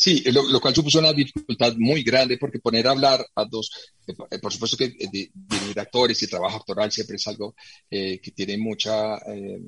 Sí, 0.00 0.24
lo, 0.32 0.58
cual 0.62 0.74
supuso 0.74 0.98
una 0.98 1.12
dificultad 1.12 1.74
muy 1.76 2.02
grande 2.02 2.38
porque 2.38 2.58
poner 2.58 2.86
a 2.86 2.92
hablar 2.92 3.22
a 3.34 3.44
dos, 3.44 3.70
eh, 4.06 4.38
por 4.38 4.50
supuesto 4.50 4.78
que 4.78 4.84
eh, 4.86 5.10
de, 5.12 5.78
actores 5.78 6.22
y 6.22 6.26
trabajo 6.26 6.56
actoral 6.56 6.90
siempre 6.90 7.16
es 7.16 7.26
algo 7.28 7.54
eh, 7.90 8.18
que 8.18 8.30
tiene 8.30 8.56
mucha 8.56 9.18
eh, 9.26 9.60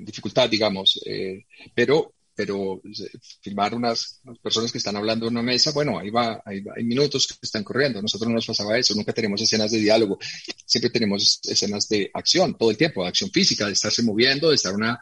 dificultad, 0.00 0.50
digamos, 0.50 1.00
pero 1.72 2.14
pero 2.34 2.80
filmar 3.40 3.74
unas, 3.74 4.20
unas, 4.24 4.38
personas 4.38 4.72
que 4.72 4.78
están 4.78 4.96
hablando 4.96 5.26
en 5.26 5.32
una 5.32 5.42
mesa, 5.42 5.72
bueno, 5.72 5.98
ahí 5.98 6.10
va, 6.10 6.42
ahí 6.44 6.60
va, 6.60 6.74
hay 6.76 6.84
minutos 6.84 7.26
que 7.28 7.34
están 7.42 7.62
corriendo, 7.62 8.02
nosotros 8.02 8.28
no 8.28 8.34
nos 8.34 8.46
pasaba 8.46 8.76
eso, 8.76 8.94
nunca 8.94 9.12
tenemos 9.12 9.40
escenas 9.40 9.70
de 9.70 9.78
diálogo, 9.78 10.18
siempre 10.64 10.90
tenemos 10.90 11.40
escenas 11.44 11.88
de 11.88 12.10
acción, 12.12 12.56
todo 12.58 12.70
el 12.70 12.76
tiempo, 12.76 13.02
de 13.02 13.08
acción 13.08 13.30
física, 13.30 13.66
de 13.66 13.72
estarse 13.72 14.02
moviendo, 14.02 14.48
de 14.48 14.56
estar 14.56 14.74
una, 14.74 14.98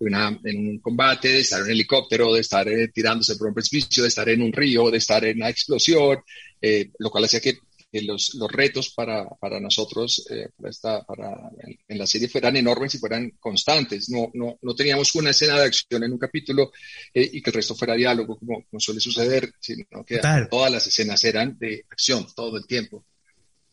una, 0.00 0.38
en 0.44 0.68
un 0.68 0.78
combate, 0.78 1.28
de 1.28 1.40
estar 1.40 1.60
en 1.60 1.66
un 1.66 1.70
helicóptero, 1.70 2.32
de 2.34 2.40
estar 2.40 2.66
eh, 2.68 2.88
tirándose 2.88 3.36
por 3.36 3.48
un 3.48 3.54
precipicio, 3.54 4.02
de 4.02 4.08
estar 4.08 4.28
en 4.28 4.42
un 4.42 4.52
río, 4.52 4.90
de 4.90 4.98
estar 4.98 5.24
en 5.24 5.36
una 5.36 5.50
explosión, 5.50 6.18
eh, 6.60 6.90
lo 6.98 7.10
cual 7.10 7.24
hacía 7.24 7.40
que 7.40 7.58
los, 8.00 8.34
los, 8.34 8.50
retos 8.50 8.90
para, 8.90 9.28
para 9.28 9.60
nosotros 9.60 10.26
eh, 10.30 10.48
para 10.56 10.70
esta, 10.70 11.02
para, 11.04 11.50
en, 11.62 11.78
en, 11.86 11.98
la 11.98 12.06
serie 12.06 12.28
fueran 12.28 12.56
enormes 12.56 12.94
y 12.94 12.98
fueran 12.98 13.30
constantes. 13.38 14.08
No, 14.08 14.30
no, 14.32 14.58
no 14.62 14.74
teníamos 14.74 15.14
una 15.14 15.30
escena 15.30 15.58
de 15.58 15.66
acción 15.66 16.02
en 16.02 16.12
un 16.12 16.18
capítulo 16.18 16.72
eh, 17.12 17.28
y 17.32 17.42
que 17.42 17.50
el 17.50 17.54
resto 17.54 17.74
fuera 17.74 17.94
diálogo, 17.94 18.38
como, 18.38 18.64
como 18.64 18.80
suele 18.80 19.00
suceder, 19.00 19.52
sino 19.60 20.04
que 20.06 20.16
Total. 20.16 20.48
todas 20.48 20.72
las 20.72 20.86
escenas 20.86 21.22
eran 21.24 21.58
de 21.58 21.84
acción 21.90 22.26
todo 22.34 22.56
el 22.56 22.66
tiempo. 22.66 23.04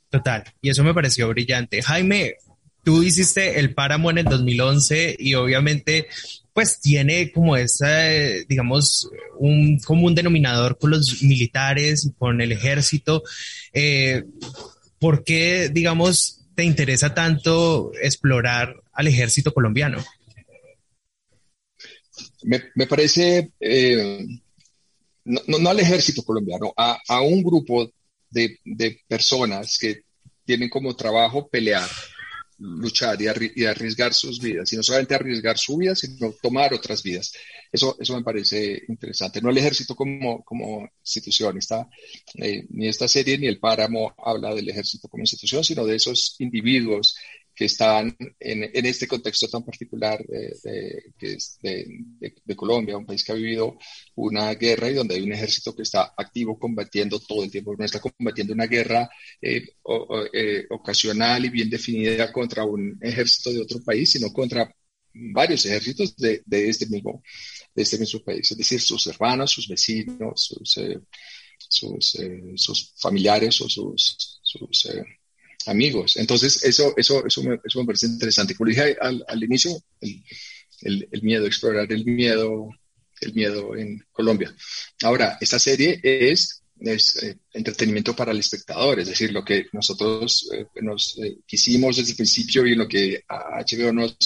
Total, 0.10 0.44
y 0.62 0.70
eso 0.70 0.84
me 0.84 0.94
pareció 0.94 1.30
brillante. 1.30 1.82
Jaime, 1.82 2.36
tú 2.84 3.04
hiciste 3.04 3.60
el 3.60 3.74
Páramo 3.74 4.10
en 4.10 4.18
el 4.18 4.26
2011 4.26 5.16
y 5.18 5.36
obviamente 5.36 6.08
pues 6.60 6.82
tiene 6.82 7.32
como 7.32 7.56
esa, 7.56 8.10
digamos, 8.50 9.10
un 9.38 9.80
común 9.80 10.13
denominador 10.13 10.78
con 10.78 10.89
los 10.89 11.24
militares 11.24 12.12
con 12.17 12.41
el 12.41 12.52
ejército. 12.52 13.24
Eh, 13.72 14.26
¿Por 15.00 15.24
qué, 15.24 15.69
digamos, 15.72 16.41
te 16.56 16.65
interesa 16.65 17.13
tanto 17.13 17.93
explorar 18.02 18.76
al 18.91 19.08
ejército 19.08 19.54
colombiano? 19.54 20.04
Me, 22.43 22.88
parece, 22.89 23.52
eh, 23.62 24.28
no, 25.24 25.69
al 25.69 25.80
ejército 25.80 26.24
colombiano, 26.24 26.74
a, 26.76 27.22
un 27.22 27.41
grupo 27.41 27.89
de 28.32 29.00
personas 29.08 29.78
que 29.80 30.02
tienen 30.43 30.67
como 30.67 30.93
trabajo 30.93 31.48
pelear 31.48 31.88
luchar 32.60 33.17
y, 33.22 33.65
arriesgar 33.65 34.13
sus 34.13 34.39
vidas, 34.39 34.72
y 34.74 34.76
no 34.76 34.84
solamente 34.84 35.15
arriesgar 35.15 35.58
su 35.58 35.78
vida, 35.78 35.95
sino 35.95 36.32
tomar 36.41 36.74
otras 36.74 37.02
vidas. 37.02 37.34
Eso, 37.72 37.95
eso 38.00 38.15
me 38.15 38.24
parece 38.24 38.84
interesante. 38.88 39.41
No 39.41 39.50
el 39.50 39.58
ejército 39.58 39.95
como, 39.95 40.43
como 40.43 40.89
institución, 41.00 41.58
está, 41.58 41.88
eh, 42.36 42.65
ni 42.69 42.88
esta 42.88 43.08
serie 43.08 43.38
ni 43.38 43.48
el 43.48 43.60
páramo 43.60 44.13
habla 44.17 44.54
del 44.54 44.69
ejército 44.69 45.08
como 45.08 45.24
institución, 45.24 45.63
sino 45.63 45.86
de 45.86 45.95
esos 45.95 46.36
individuos 46.39 47.15
que 47.60 47.65
están 47.65 48.15
en, 48.39 48.72
en 48.74 48.86
este 48.86 49.06
contexto 49.06 49.50
tan 49.50 49.65
particular 49.65 50.26
de, 50.26 51.12
que 51.17 51.34
es 51.34 51.60
de, 51.62 52.56
Colombia, 52.56 52.95
un 52.95 53.06
país 53.06 53.22
que 53.22 53.34
ha 53.34 53.36
vivido 53.36 53.78
una 54.15 54.54
guerra 54.54 54.89
y 54.89 54.93
donde 54.93 55.15
hay 55.15 55.24
un 55.24 55.34
ejército 55.34 55.76
que 55.76 55.82
está 55.82 56.13
activo 56.15 56.58
combatiendo 56.58 57.19
todo 57.19 57.43
el 57.43 57.52
tiempo, 57.52 57.76
no 57.78 57.84
está 57.84 58.00
combatiendo 58.00 58.54
una 58.54 58.65
guerra 58.65 59.10
eh, 59.41 59.62
eh, 60.32 60.67
ocasional 60.69 61.43
y 61.43 61.50
bien 61.50 61.69
definida 61.69 62.32
contra 62.32 62.63
un 62.63 62.98
ejército 63.02 63.52
de 63.52 63.60
otro 63.60 63.82
país, 63.84 64.10
sino 64.10 64.32
contra 64.32 64.74
varios 65.13 65.65
ejércitos 65.65 66.15
de, 66.15 66.41
este 66.50 66.86
mismo 66.86 67.22
de 67.76 67.84
este 67.84 67.98
mismo 67.98 68.22
país, 68.22 68.50
es 68.52 68.58
decir, 68.58 68.80
sus 68.80 69.06
hermanos, 69.08 69.52
sus 69.52 69.67
vecinos, 69.67 70.41
sus, 70.41 70.78
eh, 70.78 70.98
sus, 71.58 72.17
sus, 72.56 72.93
familiares 72.95 73.60
o 73.60 73.67
sus, 73.67 74.39
sus 74.41 74.88
amigos. 75.65 76.17
Entonces, 76.17 76.63
eso, 76.63 76.93
eso, 76.98 77.26
eso, 77.26 77.43
me, 77.43 77.60
eso 77.63 77.80
me 77.80 77.86
parece 77.86 78.08
interesante. 78.08 78.56
Como 78.56 78.69
dije 78.69 78.98
al, 79.00 79.24
al 79.28 79.43
inicio, 79.43 79.72
el, 80.02 81.08
el, 81.12 81.22
miedo, 81.22 81.45
explorar 81.45 81.91
el 81.91 82.06
miedo, 82.06 82.69
el 83.22 83.34
miedo 83.34 83.76
en 83.76 84.04
Colombia. 84.12 84.54
Ahora, 85.04 85.38
esta 85.41 85.60
serie 85.60 86.00
es, 86.04 86.63
es 86.80 87.24
eh, 87.24 87.38
entretenimiento 87.54 88.15
para 88.15 88.32
el 88.32 88.39
espectador, 88.39 89.00
es 89.00 89.08
decir, 89.08 89.32
lo 89.32 89.43
que 89.43 89.67
nosotros 89.74 90.50
eh, 90.54 90.65
nos 90.82 91.17
eh, 91.19 91.38
quisimos 91.45 91.98
desde 91.98 92.12
el 92.12 92.17
principio 92.17 92.65
y 92.65 92.76
lo 92.76 92.88
que 92.88 93.24
HBO 93.28 93.91
nos, 93.91 94.17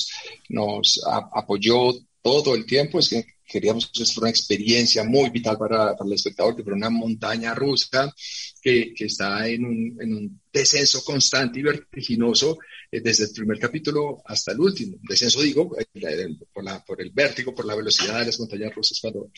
nos 0.49 1.01
apoyó 1.33 1.93
todo 2.21 2.55
el 2.55 2.65
tiempo 2.65 2.99
es 2.99 3.09
que 3.09 3.25
queríamos 3.53 3.85
que 3.85 4.03
fuera 4.05 4.25
una 4.25 4.29
experiencia 4.31 5.03
muy 5.03 5.29
vital 5.29 5.59
para, 5.59 5.95
para 5.95 6.07
el 6.07 6.13
espectador, 6.13 6.55
que 6.55 6.63
fuera 6.63 6.75
una 6.75 6.89
montaña 6.89 7.53
rusa 7.53 8.11
que, 8.59 8.95
que 8.95 9.05
está 9.05 9.47
en 9.47 9.63
un, 9.63 9.97
en 10.01 10.13
un, 10.15 10.41
descenso 10.51 11.03
constante 11.03 11.59
y 11.59 11.63
vertiginoso 11.63 12.57
eh, 12.91 12.99
desde 13.01 13.25
el 13.25 13.31
primer 13.31 13.59
capítulo 13.59 14.23
hasta 14.25 14.53
el 14.53 14.59
último. 14.59 14.97
Descenso, 15.03 15.39
digo, 15.41 15.75
eh, 15.79 16.35
por, 16.51 16.63
la, 16.63 16.83
por 16.83 16.99
el 16.99 17.11
vértigo, 17.11 17.53
por 17.53 17.65
la 17.65 17.75
velocidad 17.75 18.19
de 18.19 18.25
las 18.25 18.39
montañas 18.39 18.73
rusas 18.73 18.99
cuando, 18.99 19.31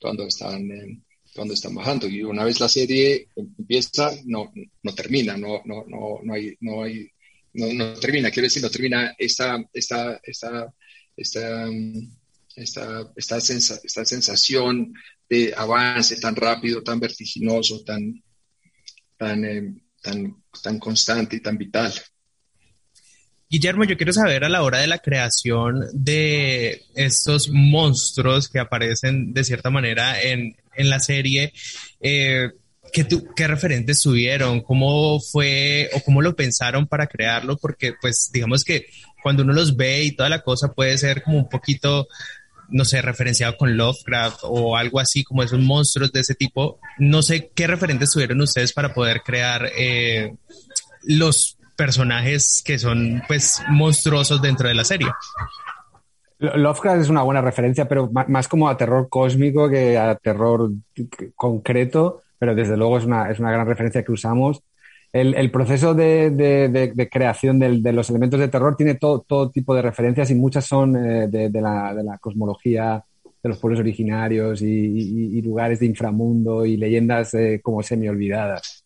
cuando, 0.00 0.26
están, 0.26 0.70
eh, 0.72 0.98
cuando 1.32 1.54
están 1.54 1.76
bajando. 1.76 2.08
Y 2.08 2.24
una 2.24 2.44
vez 2.44 2.58
la 2.58 2.68
serie 2.68 3.28
empieza, 3.36 4.10
no, 4.24 4.52
no 4.82 4.94
termina, 4.94 5.36
no, 5.36 5.62
no, 5.64 5.84
no, 5.86 6.18
no 6.24 6.34
hay... 6.34 6.56
No 6.60 6.82
hay 6.82 7.08
no, 7.56 7.72
no 7.72 7.94
termina, 8.00 8.32
quiero 8.32 8.46
decir, 8.46 8.64
no 8.64 8.68
termina 8.68 9.14
esta, 9.16 9.64
esta, 9.72 10.20
esta, 10.24 10.74
esta, 11.16 11.68
esta, 12.56 13.12
esta, 13.16 13.38
esta 13.38 14.04
sensación 14.04 14.92
de 15.28 15.54
avance 15.56 16.20
tan 16.20 16.36
rápido, 16.36 16.82
tan 16.82 17.00
vertiginoso, 17.00 17.82
tan, 17.84 18.22
tan, 19.16 19.44
eh, 19.44 19.74
tan, 20.02 20.36
tan 20.62 20.78
constante 20.78 21.36
y 21.36 21.40
tan 21.40 21.56
vital. 21.58 21.92
Guillermo, 23.48 23.84
yo 23.84 23.96
quiero 23.96 24.12
saber 24.12 24.44
a 24.44 24.48
la 24.48 24.62
hora 24.62 24.78
de 24.78 24.86
la 24.86 24.98
creación 24.98 25.86
de 25.92 26.82
estos 26.94 27.48
monstruos 27.50 28.48
que 28.48 28.58
aparecen 28.58 29.32
de 29.32 29.44
cierta 29.44 29.70
manera 29.70 30.20
en, 30.20 30.56
en 30.74 30.90
la 30.90 30.98
serie, 30.98 31.52
eh, 32.00 32.50
¿qué, 32.92 33.06
¿qué, 33.36 33.46
referentes 33.46 34.00
tuvieron? 34.00 34.60
¿Cómo 34.62 35.20
fue 35.20 35.88
o 35.92 36.00
cómo 36.00 36.20
lo 36.22 36.34
pensaron 36.34 36.86
para 36.86 37.06
crearlo? 37.06 37.56
Porque 37.56 37.94
pues 38.00 38.30
digamos 38.32 38.64
que 38.64 38.86
cuando 39.22 39.42
uno 39.42 39.52
los 39.52 39.76
ve 39.76 40.02
y 40.02 40.12
toda 40.12 40.28
la 40.28 40.42
cosa 40.42 40.72
puede 40.72 40.98
ser 40.98 41.22
como 41.22 41.38
un 41.38 41.48
poquito 41.48 42.08
no 42.74 42.84
sé, 42.84 43.00
referenciado 43.00 43.56
con 43.56 43.76
Lovecraft 43.76 44.40
o 44.42 44.76
algo 44.76 44.98
así 44.98 45.22
como 45.22 45.44
esos 45.44 45.60
monstruos 45.60 46.10
de 46.10 46.20
ese 46.20 46.34
tipo. 46.34 46.80
No 46.98 47.22
sé 47.22 47.52
qué 47.54 47.68
referentes 47.68 48.10
tuvieron 48.10 48.40
ustedes 48.40 48.72
para 48.72 48.92
poder 48.92 49.22
crear 49.22 49.70
eh, 49.78 50.34
los 51.04 51.56
personajes 51.76 52.64
que 52.66 52.80
son 52.80 53.22
pues 53.28 53.62
monstruosos 53.68 54.42
dentro 54.42 54.66
de 54.66 54.74
la 54.74 54.82
serie. 54.82 55.06
Lovecraft 56.40 57.02
es 57.02 57.08
una 57.08 57.22
buena 57.22 57.40
referencia, 57.40 57.86
pero 57.86 58.10
más 58.10 58.48
como 58.48 58.68
a 58.68 58.76
terror 58.76 59.08
cósmico 59.08 59.70
que 59.70 59.96
a 59.96 60.16
terror 60.16 60.68
concreto, 61.36 62.22
pero 62.40 62.56
desde 62.56 62.76
luego 62.76 62.98
es 62.98 63.04
una, 63.04 63.30
es 63.30 63.38
una 63.38 63.52
gran 63.52 63.68
referencia 63.68 64.02
que 64.02 64.10
usamos 64.10 64.64
el, 65.14 65.50
proceso 65.52 65.94
de, 65.94 67.08
creación 67.10 67.60
de 67.60 67.92
los 67.92 68.10
elementos 68.10 68.40
de 68.40 68.48
terror 68.48 68.76
tiene 68.76 68.96
todo, 68.96 69.48
tipo 69.50 69.72
de 69.72 69.82
referencias 69.82 70.28
y 70.32 70.34
muchas 70.34 70.66
son 70.66 70.96
eh, 70.96 71.28
de, 71.28 71.60
la, 71.60 72.18
cosmología 72.20 73.04
de 73.40 73.48
los 73.48 73.58
pueblos 73.58 73.78
originarios 73.78 74.60
y, 74.60 75.40
lugares 75.40 75.78
de 75.78 75.86
inframundo 75.86 76.66
y 76.66 76.76
leyendas 76.76 77.32
eh, 77.34 77.60
como 77.62 77.80
semi 77.80 78.08
olvidadas. 78.08 78.84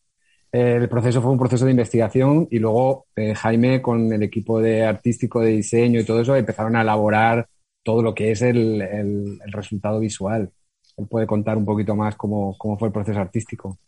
el 0.53 0.87
proceso 0.91 1.23
fue 1.23 1.31
un 1.31 1.39
proceso 1.39 1.65
de 1.65 1.71
investigación 1.71 2.47
y 2.51 2.59
luego 2.59 3.07
eh, 3.17 3.35
Jaime 3.35 3.81
con 3.81 4.13
el 4.13 4.23
equipo 4.23 4.61
de 4.61 4.85
artístico 4.85 5.41
de 5.41 5.53
diseño 5.53 5.99
y 6.01 6.05
todo 6.05 6.21
eso 6.21 6.37
empezaron 6.37 6.77
a 6.77 6.83
elaborar 6.83 7.49
todo 7.83 8.03
lo 8.03 8.15
que 8.15 8.33
es 8.33 8.43
el, 8.43 9.39
resultado 9.47 9.99
visual. 9.99 10.51
Él 10.99 11.07
puede 11.07 11.27
contar 11.27 11.57
un 11.57 11.65
poquito 11.65 11.97
más 11.97 12.17
cómo 12.17 12.55
fue 12.79 12.89
el 12.89 12.93
proceso 12.93 13.19
artístico. 13.19 13.79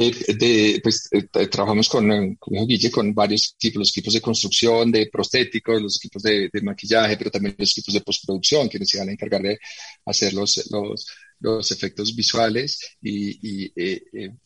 Eh, 0.00 0.34
de, 0.34 0.80
pues, 0.80 1.08
eh, 1.10 1.24
trabajamos 1.48 1.88
con, 1.88 2.12
eh, 2.12 2.36
como 2.38 2.64
Guille, 2.66 2.88
con 2.88 3.12
varios 3.12 3.54
equipos, 3.56 3.80
los 3.80 3.90
equipos 3.90 4.14
de 4.14 4.20
construcción, 4.20 4.92
de 4.92 5.08
prostéticos, 5.10 5.82
los 5.82 5.96
equipos 5.96 6.22
de, 6.22 6.50
maquillaje, 6.62 7.16
pero 7.16 7.32
también 7.32 7.56
los 7.58 7.72
equipos 7.72 7.94
de 7.94 8.00
postproducción, 8.02 8.68
quienes 8.68 8.88
se 8.90 8.98
van 8.98 9.08
a 9.08 9.12
encargar 9.12 9.42
de 9.42 9.58
hacer 10.04 10.34
los, 10.34 10.70
los, 10.70 11.06
los 11.40 11.72
efectos 11.72 12.14
visuales 12.14 12.96
y, 13.02 13.66
y 13.66 13.72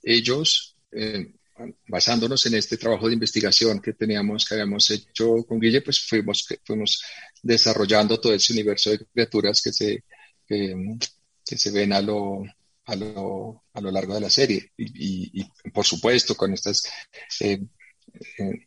ellos, 0.03 0.77
basándonos 1.87 2.47
en 2.47 2.55
este 2.55 2.79
trabajo 2.79 3.09
de 3.09 3.15
investigación 3.15 3.81
que 3.81 3.93
teníamos, 3.93 4.47
que 4.47 4.55
habíamos 4.55 4.91
hecho 4.91 5.45
con 5.47 5.61
Guille, 5.61 5.83
pues 5.83 6.01
fuimos, 6.01 6.47
fuimos 6.65 7.03
desarrollando 7.43 8.19
todo 8.19 8.33
ese 8.33 8.55
universo 8.55 8.91
de 8.91 9.05
criaturas 9.05 9.61
que 9.61 9.73
se, 9.73 10.05
que 10.47 11.59
se 11.59 11.71
ven 11.71 11.93
a 11.93 12.01
lo, 12.01 12.43
a 12.85 12.97
lo, 12.97 13.65
a 13.73 13.81
lo 13.81 13.91
largo 13.91 14.15
de 14.15 14.21
la 14.21 14.31
serie. 14.31 14.73
Y, 14.77 15.45
por 15.73 15.85
supuesto, 15.85 16.35
con 16.35 16.53
estas 16.53 16.85
eh, 17.41 17.61
eh, 18.39 18.67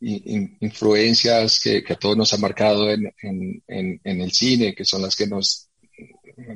influencias 0.00 1.60
que, 1.60 1.84
a 1.88 1.96
todos 1.96 2.16
nos 2.16 2.32
han 2.32 2.40
marcado 2.40 2.90
en, 2.90 3.12
en, 3.22 4.00
en, 4.04 4.20
el 4.20 4.32
cine, 4.32 4.74
que 4.74 4.84
son 4.84 5.02
las 5.02 5.16
que 5.16 5.26
nos, 5.26 5.68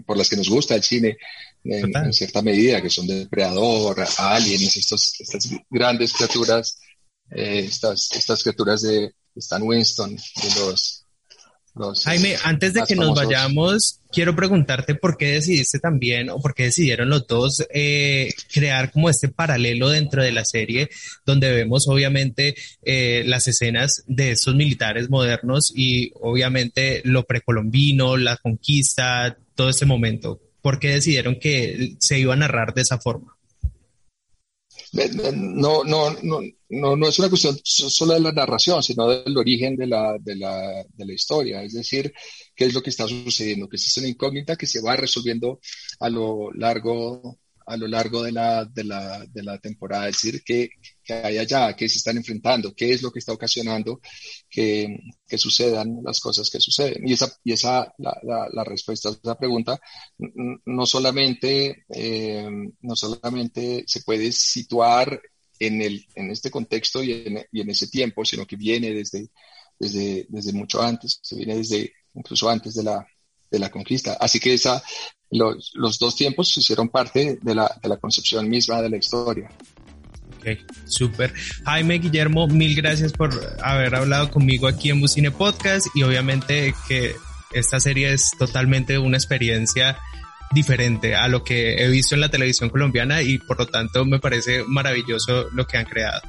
por 0.07 0.17
las 0.17 0.29
que 0.29 0.37
nos 0.37 0.49
gusta 0.49 0.75
el 0.75 0.83
cine 0.83 1.17
en, 1.65 2.13
cierta 2.13 2.43
medida, 2.43 2.83
que 2.83 2.91
son 2.91 3.07
Depredador, 3.07 4.05
Aliens, 4.19 4.77
estos, 4.77 5.21
estas 5.21 5.49
grandes 5.71 6.13
criaturas, 6.13 6.79
eh, 7.31 7.65
estas, 7.67 8.11
estas 8.13 8.43
criaturas 8.43 8.83
de 8.83 9.15
Stan 9.35 9.63
Winston, 9.63 10.15
de 10.17 10.61
los 10.61 11.02
Jaime, 12.05 12.37
antes 12.45 12.75
de 12.75 12.83
que 12.87 12.95
nos 12.95 13.15
vayamos, 13.15 14.01
quiero 14.11 14.37
preguntarte 14.37 14.95
por 14.95 15.17
qué 15.17 15.33
decidiste 15.33 15.79
también, 15.79 16.29
o 16.29 16.39
por 16.39 16.55
qué 16.55 16.65
decidieron 16.65 17.09
los 17.09 17.27
dos 17.27 17.67
eh, 17.73 18.31
crear 18.53 18.93
como 18.93 19.09
este 19.09 19.29
paralelo 19.29 19.89
dentro 19.89 20.23
de 20.23 20.33
la 20.33 20.45
serie, 20.45 20.91
donde 21.25 21.51
vemos 21.51 21.89
obviamente 21.89 22.55
eh, 22.83 23.23
las 23.25 23.49
escenas 23.49 24.05
de 24.07 24.33
estos 24.33 24.55
militares 24.55 25.09
modernos 25.09 25.73
y 25.75 26.13
obviamente 26.21 27.01
lo 27.05 27.25
precolombino, 27.25 28.19
la 28.19 28.37
conquista, 28.37 29.39
todo 29.55 29.71
ese 29.71 29.87
momento. 29.87 30.41
¿Por 30.61 30.79
qué 30.79 30.89
decidieron 30.89 31.37
que 31.41 31.97
se 31.99 32.19
iba 32.19 32.35
a 32.35 32.37
narrar 32.37 32.75
de 32.75 32.83
esa 32.83 32.99
forma? 32.99 33.37
No, 34.93 35.85
no, 35.85 36.11
no, 36.23 36.41
no, 36.71 36.97
no 36.97 37.09
es 37.09 37.19
una 37.19 37.29
cuestión 37.29 37.59
solo 37.65 38.15
de 38.15 38.21
la 38.21 38.33
narración, 38.33 38.83
sino 38.83 39.09
del 39.09 39.37
origen 39.37 39.77
de 39.77 39.87
la, 39.87 40.17
de 40.21 40.37
la, 40.37 40.85
de 40.93 41.07
la 41.07 41.13
historia. 41.13 41.63
Es 41.63 41.73
decir, 41.73 42.13
qué 42.55 42.67
es 42.67 42.75
lo 42.75 42.83
que 42.83 42.91
está 42.91 43.09
sucediendo, 43.09 43.69
que 43.69 43.77
es 43.77 43.97
una 43.97 44.09
incógnita 44.09 44.57
que 44.57 44.67
se 44.67 44.83
va 44.83 44.97
resolviendo 44.97 45.61
a 46.01 46.11
lo 46.11 46.53
largo 46.53 47.39
a 47.67 47.77
lo 47.77 47.87
largo 47.87 48.23
de 48.23 48.33
la, 48.33 48.65
de 48.65 48.85
la, 48.85 49.25
de 49.27 49.43
la 49.43 49.59
temporada, 49.59 50.07
decir, 50.07 50.43
qué, 50.45 50.71
qué, 51.03 51.15
hay 51.15 51.39
allá, 51.39 51.75
qué 51.75 51.89
se 51.89 51.99
están 51.99 52.17
enfrentando, 52.17 52.75
qué 52.75 52.93
es 52.93 53.03
lo 53.03 53.11
que 53.11 53.19
está 53.19 53.33
ocasionando 53.33 54.01
que, 54.49 54.99
que 55.27 55.39
sucedan 55.39 55.99
las 56.05 56.21
cosas 56.21 56.51
que 56.51 56.61
suceden. 56.61 57.09
Y 57.09 57.13
esa, 57.15 57.33
y 57.45 57.53
esa 57.53 57.93
la, 57.99 58.19
la, 58.23 58.49
la 58.53 58.65
respuesta 58.65 59.09
a 59.09 59.13
esa 59.13 59.39
pregunta 59.39 59.81
no 60.67 60.87
solamente, 60.87 61.85
eh, 61.89 62.49
no 62.81 62.97
solamente 62.97 63.85
se 63.87 64.01
puede 64.03 64.33
situar 64.33 65.21
en, 65.59 65.83
el, 65.83 66.05
en 66.15 66.31
este 66.31 66.51
contexto 66.51 67.03
y 67.03 67.13
en, 67.13 67.47
y 67.53 67.61
en 67.61 67.71
ese 67.71 67.89
tiempo, 67.89 68.25
sino 68.25 68.47
que 68.47 68.57
viene 68.57 68.93
desde, 68.93 69.31
desde, 69.79 70.27
desde 70.29 70.53
mucho 70.53 70.83
antes, 70.83 71.19
se 71.23 71.37
viene 71.37 71.57
desde 71.57 71.93
incluso 72.15 72.49
antes 72.49 72.75
de 72.75 72.83
la, 72.83 73.07
de 73.51 73.59
la 73.59 73.71
conquista. 73.71 74.15
Así 74.15 74.41
que 74.41 74.55
esa, 74.55 74.83
los, 75.33 75.99
dos 75.99 76.17
tiempos 76.17 76.57
hicieron 76.57 76.89
parte 76.89 77.39
de 77.41 77.55
la, 77.55 77.71
de 77.83 77.89
la 77.89 77.97
concepción 77.97 78.49
misma 78.49 78.83
de 78.83 78.91
la 78.91 78.97
historia. 78.97 79.51
Ok, 80.39 80.59
súper. 80.87 81.33
Jaime 81.65 81.99
Guillermo, 81.99 82.49
mil 82.49 82.75
gracias 82.75 83.13
por 83.13 83.31
haber 83.63 83.95
hablado 83.95 84.31
conmigo 84.31 84.67
aquí 84.67 84.91
en 84.91 85.01
Bucine 85.01 85.31
Podcast 85.31 85.87
y 85.95 86.03
obviamente 86.03 86.75
que 86.89 87.15
esta 87.53 87.79
serie 87.81 88.13
es 88.13 88.31
totalmente 88.39 88.99
una 88.99 89.17
experiencia 89.17 89.99
diferente 90.53 91.15
a 91.15 91.29
lo 91.29 91.45
que 91.45 91.83
he 91.83 91.89
visto 91.89 92.15
en 92.15 92.21
la 92.21 92.31
televisión 92.31 92.71
colombiana 92.71 93.23
y 93.23 93.39
por 93.39 93.59
lo 93.59 93.67
tanto 93.67 94.05
me 94.05 94.19
parece 94.19 94.65
maravilloso 94.67 95.49
lo 95.53 95.67
que 95.67 95.79
han 95.79 95.87
creado. 95.87 96.21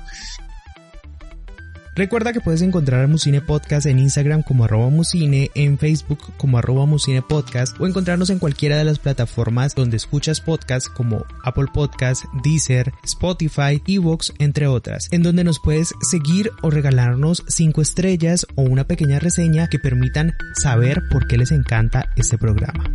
Recuerda 1.96 2.34
que 2.34 2.42
puedes 2.42 2.64
encontrar 2.64 3.04
a 3.04 3.08
Musine 3.08 3.40
Podcast 3.42 3.86
en 3.86 4.00
Instagram 4.00 4.42
como 4.42 4.66
arroba 4.66 4.90
Musine, 4.90 5.52
en 5.54 5.78
Facebook 5.78 6.34
como 6.38 6.58
arroba 6.58 6.88
Podcast 7.30 7.80
o 7.80 7.86
encontrarnos 7.86 8.32
en 8.32 8.40
cualquiera 8.40 8.78
de 8.78 8.84
las 8.84 8.98
plataformas 8.98 9.76
donde 9.76 9.98
escuchas 9.98 10.42
podcasts 10.42 10.90
como 10.90 11.24
Apple 11.44 11.68
Podcast, 11.72 12.26
Deezer, 12.44 12.92
Spotify, 13.04 13.80
Evox, 13.86 14.34
entre 14.40 14.66
otras, 14.66 15.08
en 15.12 15.22
donde 15.22 15.44
nos 15.44 15.60
puedes 15.60 15.94
seguir 16.02 16.50
o 16.64 16.72
regalarnos 16.72 17.44
5 17.48 17.82
estrellas 17.84 18.48
o 18.56 18.64
una 18.64 18.86
pequeña 18.86 19.20
reseña 19.20 19.68
que 19.68 19.78
permitan 19.78 20.34
saber 20.56 21.04
por 21.12 21.28
qué 21.28 21.38
les 21.38 21.52
encanta 21.52 22.10
este 22.16 22.40
programa. 22.40 22.86